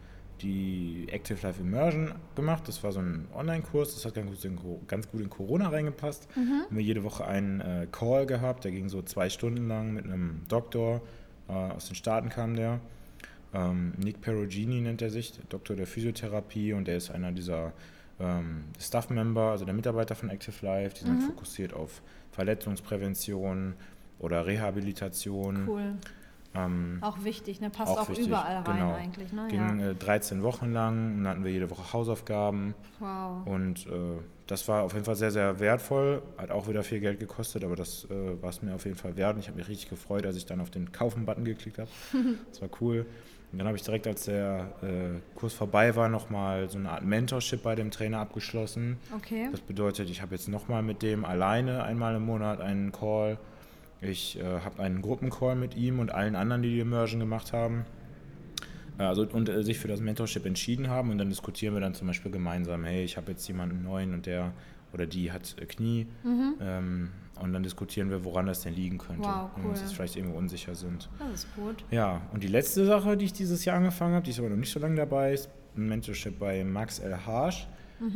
[0.45, 2.69] die Active Life Immersion gemacht.
[2.69, 6.29] Das war so ein Online-Kurs, das hat ganz gut in, Corona reingepasst.
[6.37, 10.05] Haben wir jede Woche einen äh, Call gehabt, der ging so zwei Stunden lang mit
[10.05, 11.01] einem Doktor,
[11.49, 12.81] äh, aus den Staaten kam der.
[13.53, 17.73] Ähm, Nick Perugini nennt er sich, der Doktor der Physiotherapie und der ist einer dieser
[18.21, 20.97] ähm, Staff-Member, also der Mitarbeiter von Active Life.
[21.01, 22.03] Die sind fokussiert auf
[22.33, 23.75] Verletzungsprävention
[24.19, 25.69] oder Rehabilitation.
[25.69, 25.95] Cool.
[26.55, 27.69] Ähm, Auch wichtig, ne?
[27.71, 28.95] Passt Auch auch, wichtig, überall rein genau.
[28.95, 29.49] eigentlich, ne?
[29.49, 29.91] ging Ja.
[29.91, 33.45] äh, 13 Wochen lang und dann hatten wir jede Woche Hausaufgaben Wow.
[33.47, 33.91] und äh,
[34.47, 36.23] das war auf jeden Fall sehr, sehr wertvoll.
[36.37, 39.17] Hat auch wieder viel Geld gekostet, aber das äh, war es mir auf jeden Fall
[39.17, 39.35] wert.
[39.35, 41.89] Und ich habe mich richtig gefreut, als ich dann auf den Kaufen-Button geklickt habe.
[42.51, 43.07] das war cool.
[43.53, 47.05] Und dann habe ich direkt, als der äh, Kurs vorbei war, nochmal so eine Art
[47.05, 48.99] Mentorship bei dem Trainer abgeschlossen.
[49.17, 49.49] Okay.
[49.51, 53.39] Das bedeutet, ich habe jetzt nochmal mit dem alleine einmal im Monat einen Call.
[54.01, 57.85] Ich äh, habe einen Gruppencall mit ihm und allen anderen, die die Immersion gemacht haben.
[58.99, 61.11] Äh, Also, und äh, sich für das Mentorship entschieden haben.
[61.11, 64.27] Und dann diskutieren wir dann zum Beispiel gemeinsam, hey, ich habe jetzt jemanden neuen und
[64.27, 64.53] der
[64.93, 66.07] oder die hat äh, Knie.
[66.61, 69.25] Ähm, und dann diskutieren wir, woran das denn liegen könnte.
[69.25, 69.85] Wow, Wenn wir uns cool.
[69.87, 71.09] jetzt vielleicht irgendwo unsicher sind.
[71.19, 71.85] Das ist gut.
[71.91, 74.57] Ja, und die letzte Sache, die ich dieses Jahr angefangen habe, die ist aber noch
[74.57, 77.27] nicht so lange dabei, ist ein Mentorship bei Max L.
[77.27, 77.67] Harsch.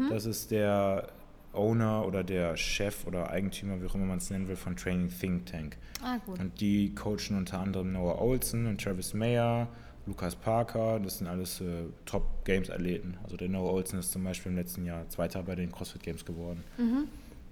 [0.08, 1.08] Das ist der
[1.52, 5.08] Owner oder der Chef oder Eigentümer, wie auch immer man es nennen will, von Training
[5.08, 5.76] Think Tank.
[6.02, 6.38] Ah, gut.
[6.38, 9.68] Und die coachen unter anderem Noah Olsen und Travis Mayer,
[10.06, 13.18] Lukas Parker, das sind alles äh, Top-Games-Athleten.
[13.24, 16.24] Also der Noah Olsen ist zum Beispiel im letzten Jahr Zweiter bei den CrossFit Games
[16.24, 16.64] geworden.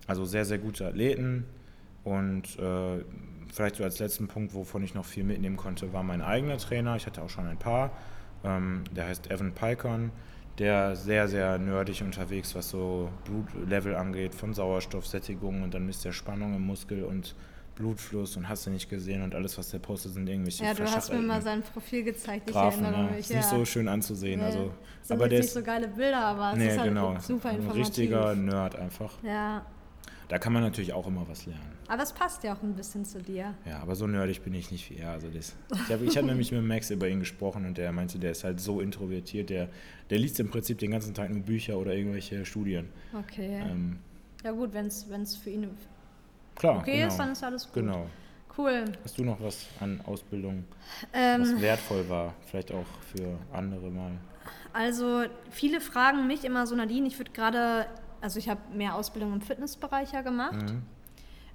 [0.07, 1.45] Also sehr, sehr gute Athleten.
[2.05, 3.05] Und äh,
[3.53, 6.97] vielleicht so als letzten Punkt, wovon ich noch viel mitnehmen konnte, war mein eigener Trainer.
[6.97, 7.91] Ich hatte auch schon ein paar.
[8.45, 10.13] Ähm, der heißt Evan Pykon,
[10.59, 16.13] der sehr, sehr nerdig unterwegs, was so Blutlevel angeht, von Sauerstoffsättigung und dann misst der
[16.13, 17.35] Spannung im Muskel und
[17.75, 20.85] Blutfluss und hast du nicht gesehen und alles, was der postet, sind irgendwelche Ja, du
[20.85, 22.49] hast mir mal sein Profil gezeigt.
[22.49, 22.85] Ich Graphen.
[22.85, 23.21] erinnere mich.
[23.21, 23.37] Ist ja.
[23.37, 24.41] nicht so schön anzusehen.
[24.41, 24.47] Nee.
[24.47, 26.89] Also, sind aber jetzt der nicht ist so geile Bilder, aber es nee, ist halt
[26.89, 27.87] genau, super ein informativ.
[27.87, 29.13] richtiger Nerd einfach.
[29.23, 29.67] Ja,
[30.29, 31.73] Da kann man natürlich auch immer was lernen.
[31.89, 33.55] aber es passt ja auch ein bisschen zu dir.
[33.65, 35.13] Ja, aber so nerdig bin ich nicht wie er.
[35.13, 38.19] Also das, ich habe ich hab nämlich mit Max über ihn gesprochen und der meinte,
[38.19, 39.69] der ist halt so introvertiert, der,
[40.11, 42.89] der liest im Prinzip den ganzen Tag nur Bücher oder irgendwelche Studien.
[43.15, 43.63] Okay.
[43.71, 43.99] Ähm,
[44.43, 45.69] Ja gut, wenn es für ihn
[46.57, 47.07] klar, okay genau.
[47.09, 47.75] ist, dann ist alles gut.
[47.75, 48.07] Genau.
[48.59, 48.85] Cool.
[49.05, 50.65] Hast du noch was an Ausbildung,
[51.13, 52.35] Ähm, was wertvoll war?
[52.47, 54.13] Vielleicht auch für andere mal.
[54.73, 57.87] Also viele fragen mich immer so, Nadine, ich würde gerade,
[58.27, 60.61] also ich habe mehr Ausbildung im Fitnessbereich ja gemacht.
[60.73, 60.83] Mhm.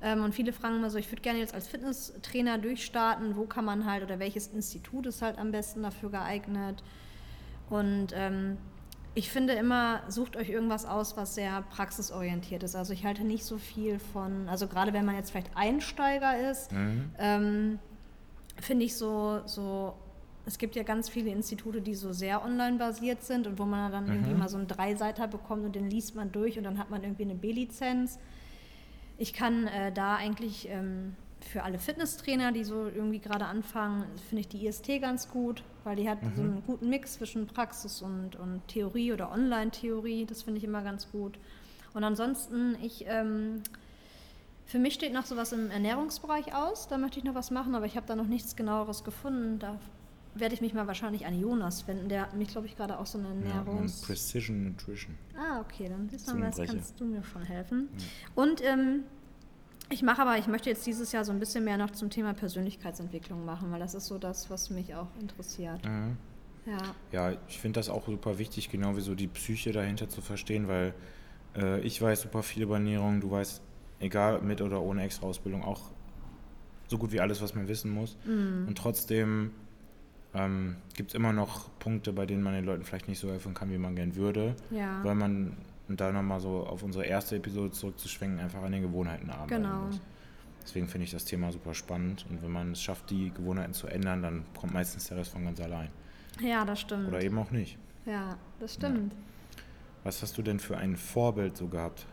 [0.01, 3.65] Ähm, und viele fragen immer so, ich würde gerne jetzt als Fitnesstrainer durchstarten, wo kann
[3.65, 6.81] man halt oder welches Institut ist halt am besten dafür geeignet.
[7.69, 8.57] Und ähm,
[9.15, 12.77] ich finde immer, sucht euch irgendwas aus, was sehr praxisorientiert ist.
[12.77, 16.71] Also ich halte nicht so viel von, also gerade wenn man jetzt vielleicht Einsteiger ist,
[16.71, 17.11] Mhm.
[17.19, 17.79] ähm,
[18.61, 19.93] finde ich so, so,
[20.45, 23.91] es gibt ja ganz viele Institute, die so sehr online basiert sind und wo man
[23.91, 26.89] dann irgendwie mal so einen Dreiseiter bekommt und den liest man durch und dann hat
[26.89, 28.17] man irgendwie eine B-Lizenz.
[29.17, 34.41] Ich kann äh, da eigentlich ähm, für alle Fitnesstrainer, die so irgendwie gerade anfangen, finde
[34.41, 38.35] ich die IST ganz gut, weil die hat so einen guten Mix zwischen Praxis und,
[38.35, 40.25] und Theorie oder Online-Theorie.
[40.25, 41.37] Das finde ich immer ganz gut.
[41.93, 43.61] Und ansonsten, ich, ähm,
[44.65, 46.87] für mich steht noch sowas im Ernährungsbereich aus.
[46.87, 49.59] Da möchte ich noch was machen, aber ich habe da noch nichts genaueres gefunden.
[49.59, 49.77] Da
[50.35, 52.09] werde ich mich mal wahrscheinlich an Jonas wenden.
[52.09, 54.01] Der hat mich, glaube ich, gerade auch so eine Ernährungs...
[54.01, 55.17] Ja, Precision Nutrition.
[55.37, 56.73] Ah, okay, dann siehst du mal, Zungenbrecher.
[56.73, 57.89] kannst du mir schon helfen.
[58.35, 59.03] Und ähm,
[59.89, 62.33] ich mache aber, ich möchte jetzt dieses Jahr so ein bisschen mehr noch zum Thema
[62.33, 65.83] Persönlichkeitsentwicklung machen, weil das ist so das, was mich auch interessiert.
[65.85, 66.17] Mhm.
[66.65, 66.77] Ja,
[67.11, 70.67] Ja, ich finde das auch super wichtig, genau wie so die Psyche dahinter zu verstehen,
[70.67, 70.93] weil
[71.55, 73.61] äh, ich weiß super viel über Ernährung, du weißt,
[73.99, 75.81] egal mit oder ohne extra Ausbildung, auch
[76.87, 78.17] so gut wie alles, was man wissen muss.
[78.25, 78.65] Mhm.
[78.67, 79.51] Und trotzdem
[80.33, 83.53] ähm, gibt es immer noch Punkte, bei denen man den Leuten vielleicht nicht so helfen
[83.53, 85.57] kann, wie man gern würde, ja, weil man,
[85.89, 89.81] und da nochmal so auf unsere erste Episode zurückzuschwenken, einfach an den Gewohnheiten arbeiten Genau.
[89.85, 89.99] muss.
[90.63, 93.87] Deswegen finde ich das Thema super spannend und wenn man es schafft, die Gewohnheiten zu
[93.87, 95.89] ändern, dann kommt meistens der Rest von ganz allein.
[96.39, 97.07] ja, das stimmt.
[97.07, 97.77] Oder eben auch nicht.
[98.05, 99.13] Ja, das stimmt.
[100.03, 102.05] Was hast du denn für ein Vorbild so gehabt?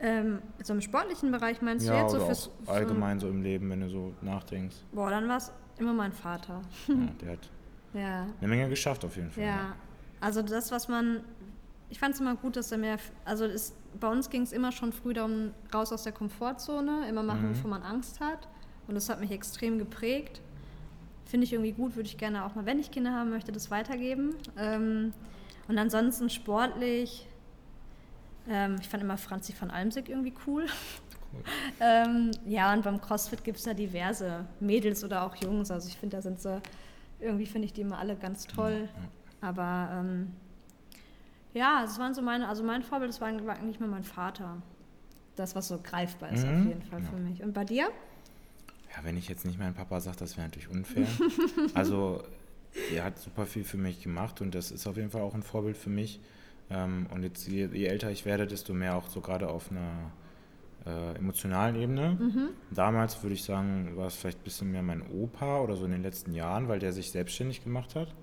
[0.00, 2.50] Ähm, so im sportlichen Bereich meinst du ja, jetzt so fürs...
[2.66, 4.76] auch allgemein so im Leben, wenn du so nachdenkst.
[4.92, 6.62] Boah, dann war es immer mein Vater.
[6.88, 7.50] Ja, der hat
[7.94, 9.44] Ja, eine Menge geschafft auf jeden Fall.
[9.44, 9.74] ja.
[10.20, 11.20] Also das, was man...
[11.90, 12.96] Ich fand es immer gut, dass er mehr...
[13.24, 17.22] Also es, bei uns ging es immer schon früh darum, raus aus der Komfortzone, immer
[17.22, 17.56] machen, Mhm.
[17.56, 18.48] wovor man Angst hat.
[18.88, 20.40] Und das hat mich extrem geprägt.
[21.26, 23.70] Finde ich irgendwie gut, würde ich gerne auch mal, wenn ich Kinder haben möchte, das
[23.70, 24.34] weitergeben.
[24.56, 25.12] Ähm,
[25.68, 27.26] und ansonsten sportlich...
[28.48, 30.66] Ähm, ich fand immer Franzi van Almsick irgendwie cool.
[31.80, 35.70] Ähm, ja, und beim CrossFit gibt es da diverse Mädels oder auch Jungs.
[35.70, 36.60] Also ich finde, da sind sie,
[37.20, 38.88] irgendwie finde ich die immer alle ganz toll.
[39.40, 40.32] Aber ähm,
[41.54, 44.62] ja, es waren so meine, also mein Vorbild, das war eigentlich mal mein Vater.
[45.36, 46.50] Das, was so greifbar ist Mhm.
[46.50, 47.20] auf jeden Fall für Ja.
[47.22, 47.42] mich.
[47.42, 47.88] Und bei dir?
[48.94, 51.06] Ja, wenn ich jetzt nicht meinen Papa sage, das wäre natürlich unfair.
[51.74, 52.22] also,
[52.94, 55.42] er hat super viel für mich gemacht und das ist auf jeden Fall auch ein
[55.42, 56.20] Vorbild für mich.
[56.70, 60.10] Ähm, und jetzt, je, je älter ich werde, desto mehr auch so gerade auf einer
[60.86, 62.16] äh, emotionalen Ebene.
[62.20, 62.48] Mhm.
[62.70, 65.92] Damals würde ich sagen, war es vielleicht ein bisschen mehr mein Opa oder so in
[65.92, 68.14] den letzten Jahren, weil der sich selbstständig gemacht hat.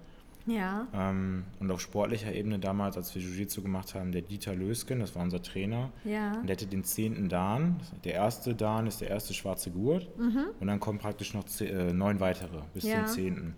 [0.45, 0.87] Ja.
[0.93, 5.13] Ähm, und auf sportlicher Ebene damals, als wir Jiu-Jitsu gemacht haben, der Dieter Lösken, das
[5.15, 5.91] war unser Trainer.
[6.05, 6.33] Ja.
[6.39, 7.75] Und der hatte den zehnten Dan.
[8.03, 10.09] Der erste Dan ist der erste schwarze Gurt.
[10.17, 13.05] Und dann kommen praktisch noch ze- äh, neun weitere bis Ja.
[13.05, 13.55] zum zehnten.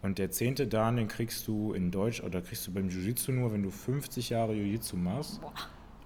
[0.00, 3.52] Und der zehnte Dan, den kriegst du in Deutsch oder kriegst du beim Jiu-Jitsu nur,
[3.52, 5.40] wenn du 50 Jahre Jiu-Jitsu machst.
[5.40, 5.52] Boah.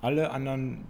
[0.01, 0.85] Alle anderen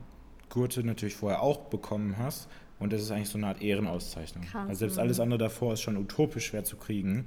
[0.53, 2.49] Gurte natürlich vorher auch bekommen hast.
[2.79, 4.45] Und das ist eigentlich so eine Art Ehrenauszeichnung.
[4.45, 5.03] Krass, also selbst mhm.
[5.03, 7.27] alles andere davor ist schon utopisch schwer zu kriegen.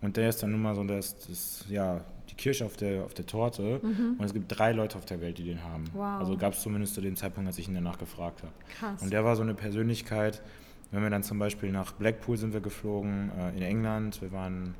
[0.00, 2.00] Und der ist dann nun mal so das, das ja,
[2.30, 3.80] die Kirsche auf der, auf der Torte.
[3.80, 5.84] Und es gibt drei Leute auf der Welt, die den haben.
[5.84, 5.88] Mhm.
[5.94, 6.20] Wow.
[6.20, 8.52] Also gab es zumindest zu dem Zeitpunkt, als ich ihn danach gefragt habe.
[8.78, 9.02] Krass.
[9.02, 10.42] Und der war so eine Persönlichkeit.
[10.90, 14.74] Wenn wir dann zum Beispiel nach Blackpool sind wir geflogen, äh, in England, wir waren,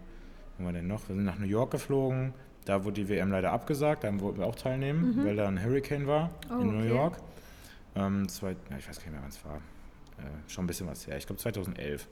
[0.59, 1.09] wo waren wir denn noch?
[1.09, 2.33] Wir sind nach New York geflogen.
[2.67, 6.07] Da wurde die WM leider abgesagt, da wollten wir auch teilnehmen, weil da ein Hurricane
[6.07, 6.57] war Mhm.
[6.57, 6.89] Oh, in New okay.
[6.89, 7.17] York.
[7.97, 9.57] Ähm, zwei, ja, ich weiß gar nicht mehr, wann es war.
[10.19, 11.17] Äh, schon ein bisschen was her.
[11.17, 12.09] Ich glaube 2011.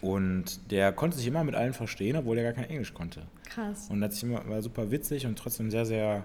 [0.00, 3.22] Und der konnte sich immer mit allen verstehen, obwohl er gar kein Englisch konnte.
[3.48, 3.88] Krass.
[3.90, 6.24] Und hat sich immer, war super witzig und trotzdem sehr, sehr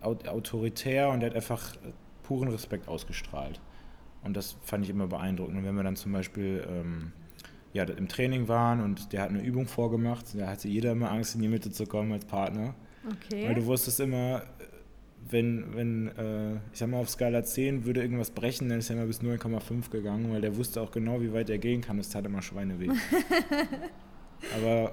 [0.00, 1.76] au- autoritär und er hat einfach
[2.22, 3.60] puren Respekt ausgestrahlt.
[4.24, 5.58] Und das fand ich immer beeindruckend.
[5.58, 7.12] Und wenn wir dann zum Beispiel ähm,
[7.72, 11.34] ja, im Training waren und der hat eine Übung vorgemacht, da hatte jeder immer Angst,
[11.34, 12.74] in die Mitte zu kommen als Partner.
[13.02, 13.12] Weil
[13.50, 13.54] Okay.
[13.54, 14.44] du wusstest immer,
[15.30, 18.96] wenn, wenn äh, ich sag mal, auf Skala 10 würde irgendwas brechen, dann ist er
[18.96, 21.96] immer bis 0,5 gegangen, weil der wusste auch genau, wie weit er gehen kann.
[21.96, 22.88] Das tat immer Schweineweh.
[24.56, 24.92] Aber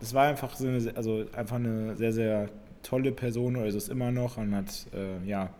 [0.00, 2.48] es war einfach so eine, also einfach eine sehr, sehr
[2.82, 5.50] tolle Person, oder ist es immer noch, und hat, äh, ja,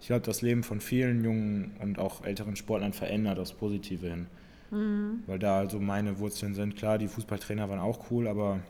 [0.00, 4.26] ich glaube, das Leben von vielen jungen und auch älteren Sportlern verändert aufs Positive hin.
[4.70, 5.22] Mhm.
[5.26, 6.76] Weil da also meine Wurzeln sind.
[6.76, 8.60] Klar, die Fußballtrainer waren auch cool, aber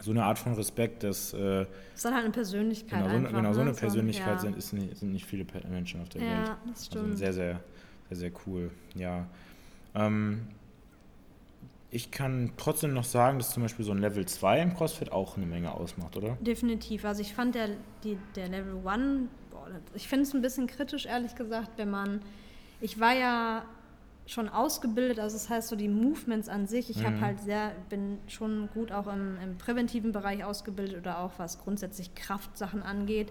[0.00, 3.16] so eine Art von Respekt, dass äh, Das ist dann halt eine Persönlichkeit genau, so,
[3.16, 3.38] eine- einfach.
[3.40, 3.66] genau so ne?
[3.70, 4.38] eine Persönlichkeit ja.
[4.38, 6.30] sind, ist nicht, sind nicht viele Menschen auf der Welt.
[6.30, 7.18] Ja, das Also stimmt.
[7.18, 7.60] sehr, sehr,
[8.10, 8.70] sehr, sehr cool.
[8.94, 9.26] Ja.
[9.94, 10.48] Ähm,
[11.90, 15.36] ich kann trotzdem noch sagen, dass zum Beispiel so ein Level 2 im CrossFit auch
[15.36, 16.36] eine Menge ausmacht, oder?
[16.40, 17.04] Definitiv.
[17.04, 17.68] Also ich fand der,
[18.04, 21.90] die, der Level 1, boah, das- ich finde es ein bisschen kritisch, ehrlich gesagt, wenn
[21.90, 22.20] man,
[22.80, 23.64] ich war ja
[24.26, 27.20] schon ausgebildet, also das heißt so die Movements an sich, ich habe Mhm.
[27.20, 32.14] halt sehr, bin schon gut auch im, im präventiven Bereich ausgebildet oder auch was grundsätzlich
[32.16, 33.28] Kraftsachen angeht.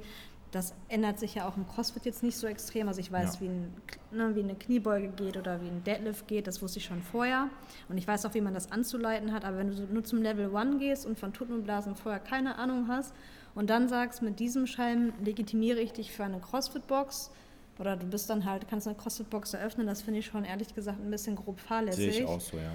[0.51, 2.87] Das ändert sich ja auch im CrossFit jetzt nicht so extrem.
[2.87, 3.41] Also ich weiß, Ja.
[3.41, 3.73] wie, ein,
[4.11, 7.49] ne, wie eine Kniebeuge geht oder wie ein Deadlift geht, das wusste ich schon vorher.
[7.89, 9.43] Und ich weiß auch, wie man das anzuleiten hat.
[9.43, 12.57] Aber wenn du nur zum Level 1 gehst und von Tuten und Blasen vorher keine
[12.57, 13.13] Ahnung hast
[13.53, 17.31] und dann sagst, mit diesem Schein legitimiere ich dich für eine CrossFit-Box,
[17.79, 20.99] Oder du bist dann halt, kannst eine CrossFit-Box eröffnen, das finde ich schon ehrlich gesagt
[20.99, 22.13] ein bisschen grob fahrlässig.
[22.13, 22.71] Sehe ich auch so, ja.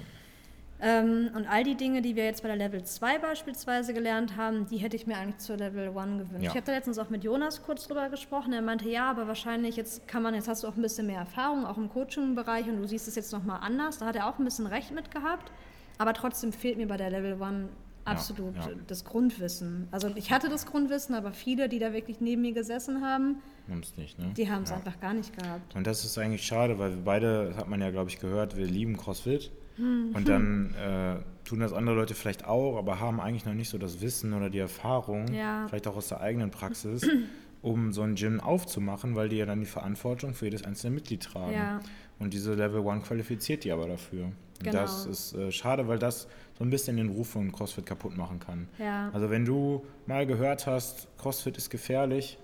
[0.83, 4.65] Ähm, und all die Dinge, die wir jetzt bei der Level 2 beispielsweise gelernt haben,
[4.65, 6.43] die hätte ich mir eigentlich zur Level 1 gewünscht.
[6.43, 6.49] Ja.
[6.49, 8.51] Ich habe da letztens auch mit Jonas kurz drüber gesprochen.
[8.51, 11.19] Er meinte, ja, aber wahrscheinlich jetzt kann man, jetzt hast du auch ein bisschen mehr
[11.19, 13.99] Erfahrung, auch im Coaching-Bereich und du siehst es jetzt nochmal anders.
[13.99, 15.51] Da hat er auch ein bisschen recht mit gehabt.
[15.99, 17.69] Aber trotzdem fehlt mir bei der Level 1
[18.05, 18.69] absolut ja.
[18.87, 19.87] das Grundwissen.
[19.91, 23.41] Also ich hatte das Grundwissen, aber viele, die da wirklich neben mir gesessen haben,
[23.71, 24.31] Haben es nicht, ne?
[24.35, 24.75] die haben es ja.
[24.75, 25.75] einfach gar nicht gehabt.
[25.75, 28.57] Und das ist eigentlich schade, weil wir beide, das hat man ja, glaube ich, gehört,
[28.57, 29.49] wir lieben CrossFit.
[29.77, 30.11] Hm.
[30.13, 31.15] Und dann äh,
[31.47, 34.49] tun das andere Leute vielleicht auch, aber haben eigentlich noch nicht so das Wissen oder
[34.49, 35.65] die Erfahrung, Ja.
[35.69, 37.07] vielleicht auch aus der eigenen Praxis,
[37.61, 41.23] um so ein Gym aufzumachen, weil die ja dann die Verantwortung für jedes einzelne Mitglied
[41.23, 41.53] tragen.
[41.53, 41.79] Ja.
[42.19, 44.25] Und diese Level 1 qualifiziert die aber dafür.
[44.25, 44.73] Und Genau.
[44.81, 48.39] das ist äh, schade, weil das so ein bisschen den Ruf von CrossFit kaputt machen
[48.39, 48.67] kann.
[48.77, 49.09] Ja.
[49.13, 52.37] Also wenn du mal gehört hast, CrossFit ist gefährlich,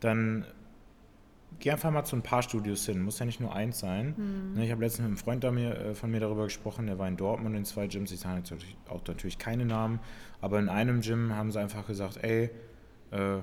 [0.00, 0.44] dann
[1.58, 3.02] geh einfach mal zu ein paar Studios hin.
[3.02, 4.14] Muss ja nicht nur eins sein.
[4.16, 4.54] Hm.
[4.54, 6.98] Ne, Ich habe letztens mit einem Freund da mir, äh, von mir darüber gesprochen, der
[6.98, 8.12] war in Dortmund in zwei Gyms.
[8.12, 10.00] Ich sage jetzt natürlich auch natürlich keine Namen,
[10.40, 12.50] aber in einem Gym haben sie einfach gesagt, ey,
[13.10, 13.38] äh,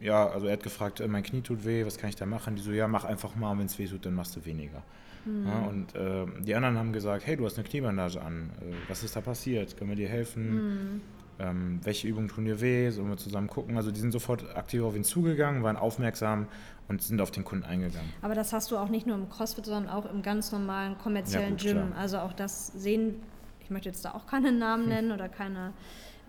[0.00, 2.56] ja, also er hat gefragt, äh, mein Knie tut weh, was kann ich da machen?
[2.56, 4.82] Die so, ja, mach einfach mal, wenn es weh tut, dann machst du weniger.
[5.24, 5.46] Hm.
[5.46, 9.02] Ja, und äh, die anderen haben gesagt, hey, du hast eine Kniebandage an, äh, was
[9.02, 9.76] ist da passiert?
[9.76, 10.48] Können wir dir helfen?
[10.48, 11.00] Hm.
[11.38, 12.90] Ähm, welche Übungen tun dir weh?
[12.90, 13.76] Sollen wir zusammen gucken?
[13.76, 16.46] Also die sind sofort aktiv auf ihn zugegangen, waren aufmerksam
[16.88, 18.08] und sind auf den Kunden eingegangen.
[18.22, 21.44] Aber das hast du auch nicht nur im CrossFit, sondern auch im ganz normalen kommerziellen
[21.44, 21.88] Ja, gut, Gym.
[21.88, 21.98] klar.
[21.98, 23.16] Also auch das sehen,
[23.60, 25.72] ich möchte jetzt da auch keine Namen nennen oder keine,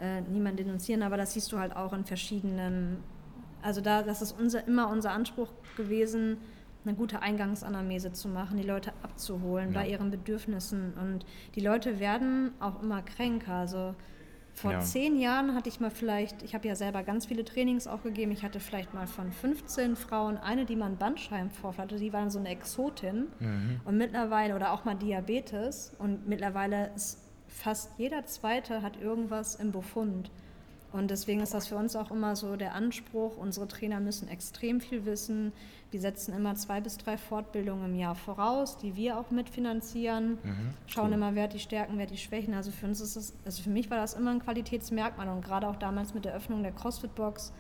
[0.02, 2.98] äh, niemand denunzieren, aber das siehst du halt auch in verschiedenen,
[3.62, 6.38] also da, das ist unser, immer unser Anspruch gewesen,
[6.86, 9.82] eine gute Eingangsanamnese zu machen, die Leute abzuholen Ja.
[9.82, 10.94] bei ihren Bedürfnissen.
[10.94, 11.26] Und
[11.56, 13.54] die Leute werden auch immer kränker.
[13.56, 13.96] Also
[14.56, 14.80] vor Ja.
[14.80, 18.32] zehn Jahren hatte ich mal vielleicht, ich habe ja selber ganz viele Trainings auch gegeben,
[18.32, 22.22] ich hatte vielleicht mal von 15 Frauen eine, die mal einen Bandscheibenvorfall hatte, die war
[22.22, 23.28] dann so eine Exotin.
[23.40, 23.82] Mhm.
[23.84, 29.72] Und mittlerweile, oder auch mal Diabetes, und mittlerweile ist fast jeder Zweite hat irgendwas im
[29.72, 30.32] Befund.
[30.96, 34.80] Und deswegen ist das für uns auch immer so der Anspruch, unsere Trainer müssen extrem
[34.80, 35.52] viel wissen.
[35.92, 40.38] Wir setzen immer zwei bis drei Fortbildungen im Jahr voraus, die wir auch mitfinanzieren.
[40.88, 41.14] Schauen cool.
[41.14, 42.54] immer, wer hat die Stärken, wer hat die Schwächen.
[42.54, 45.68] Also für uns ist es, also für mich war das immer ein Qualitätsmerkmal und gerade
[45.68, 47.52] auch damals mit der Öffnung der CrossFit-Box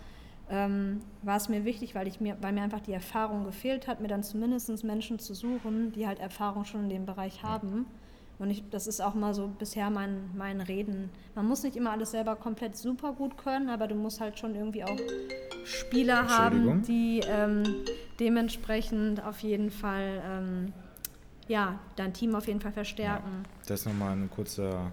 [0.49, 3.99] ähm, war es mir wichtig, weil, ich mir, weil mir einfach die Erfahrung gefehlt hat,
[3.99, 7.85] mir dann zumindest Menschen zu suchen, die halt Erfahrung schon in dem Bereich haben.
[8.37, 11.09] Und ich, das ist auch mal so bisher mein, mein Reden.
[11.35, 14.55] Man muss nicht immer alles selber komplett super gut können, aber du musst halt schon
[14.55, 14.97] irgendwie auch
[15.63, 17.63] Spieler haben, die ähm,
[18.19, 20.73] dementsprechend auf jeden Fall ähm,
[21.47, 23.45] ja, dein Team auf jeden Fall verstärken.
[23.67, 24.91] Das ist nochmal ein kurzer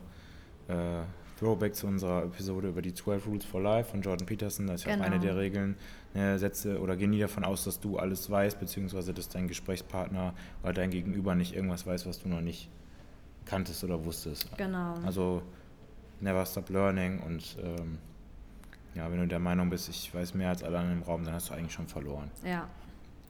[0.68, 1.00] äh,
[1.38, 4.66] Throwback zu unserer Episode über die 12 Rules for Life von Jordan Peterson.
[4.68, 5.06] Das ist ja auch Genau.
[5.08, 5.76] eine der Regeln.
[6.14, 10.34] Ne, setze oder geh nie davon aus, dass du alles weißt, beziehungsweise dass dein Gesprächspartner
[10.62, 12.68] oder dein Gegenüber nicht irgendwas weiß, was du noch nicht
[13.44, 14.46] kanntest oder wusstest.
[14.56, 14.94] Genau.
[15.04, 15.42] Also
[16.20, 17.98] never stop learning und ähm,
[18.94, 21.34] ja, wenn du der Meinung bist, ich weiß mehr als alle anderen im Raum, dann
[21.34, 22.30] hast du eigentlich schon verloren.
[22.44, 22.68] Ja.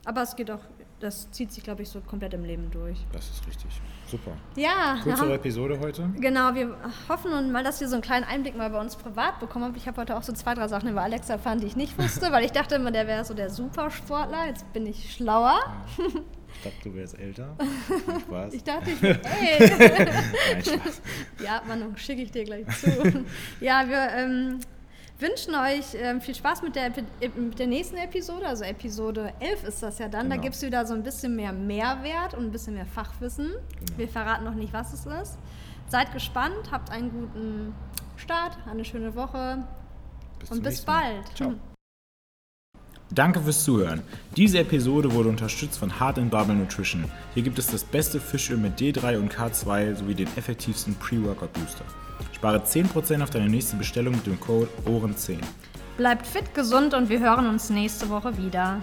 [0.05, 0.59] Aber es geht auch,
[0.99, 2.97] das zieht sich, glaube ich, so komplett im Leben durch.
[3.13, 3.69] Das ist richtig.
[4.05, 4.31] Super.
[4.57, 5.35] Ja, Kürzere aha.
[5.35, 6.09] Episode heute.
[6.19, 6.75] Genau, wir
[7.07, 9.77] hoffen nun mal, dass ihr so einen kleinen Einblick mal bei uns privat bekommen habt.
[9.77, 12.33] Ich habe heute auch so zwei, drei Sachen über Alex erfahren, die ich nicht wusste,
[12.33, 14.47] weil ich dachte immer, der wäre so der Supersportler.
[14.47, 15.57] Jetzt bin ich schlauer.
[16.55, 17.55] Ich dachte, du wärst älter.
[18.21, 18.53] Spaß.
[18.53, 19.59] Ich dachte, ich bin, ey.
[19.59, 21.01] Nein, Spaß.
[21.41, 23.25] Die Abmahnung schicke ich dir gleich zu.
[23.59, 24.59] ja, wir ähm,
[25.19, 28.47] wünschen euch ähm, viel Spaß mit der, äh, mit der nächsten Episode.
[28.47, 30.29] Also Episode 11 ist das ja dann.
[30.29, 30.43] Da Genau.
[30.43, 33.47] gibt es wieder so ein bisschen mehr Mehrwert und ein bisschen mehr Fachwissen.
[33.79, 33.97] Genau.
[33.97, 35.37] Wir verraten noch nicht, was es ist.
[35.89, 37.75] Seid gespannt, habt einen guten
[38.15, 39.63] Start, eine schöne Woche
[40.39, 41.13] Bis und zum bis nächsten Mal.
[41.15, 41.35] bald.
[41.37, 41.72] Ciao.
[43.11, 44.01] Danke fürs Zuhören.
[44.35, 47.05] Diese Episode wurde unterstützt von Hard and Bubble Nutrition.
[47.33, 51.85] Hier gibt es das beste Fischöl mit D3 und K2 sowie den effektivsten Pre-Workout Booster.
[52.33, 55.37] Spare 10% auf deine nächste Bestellung mit dem Code OHREN10.
[55.97, 58.79] Bleibt fit, gesund und wir hören uns nächste Woche wieder.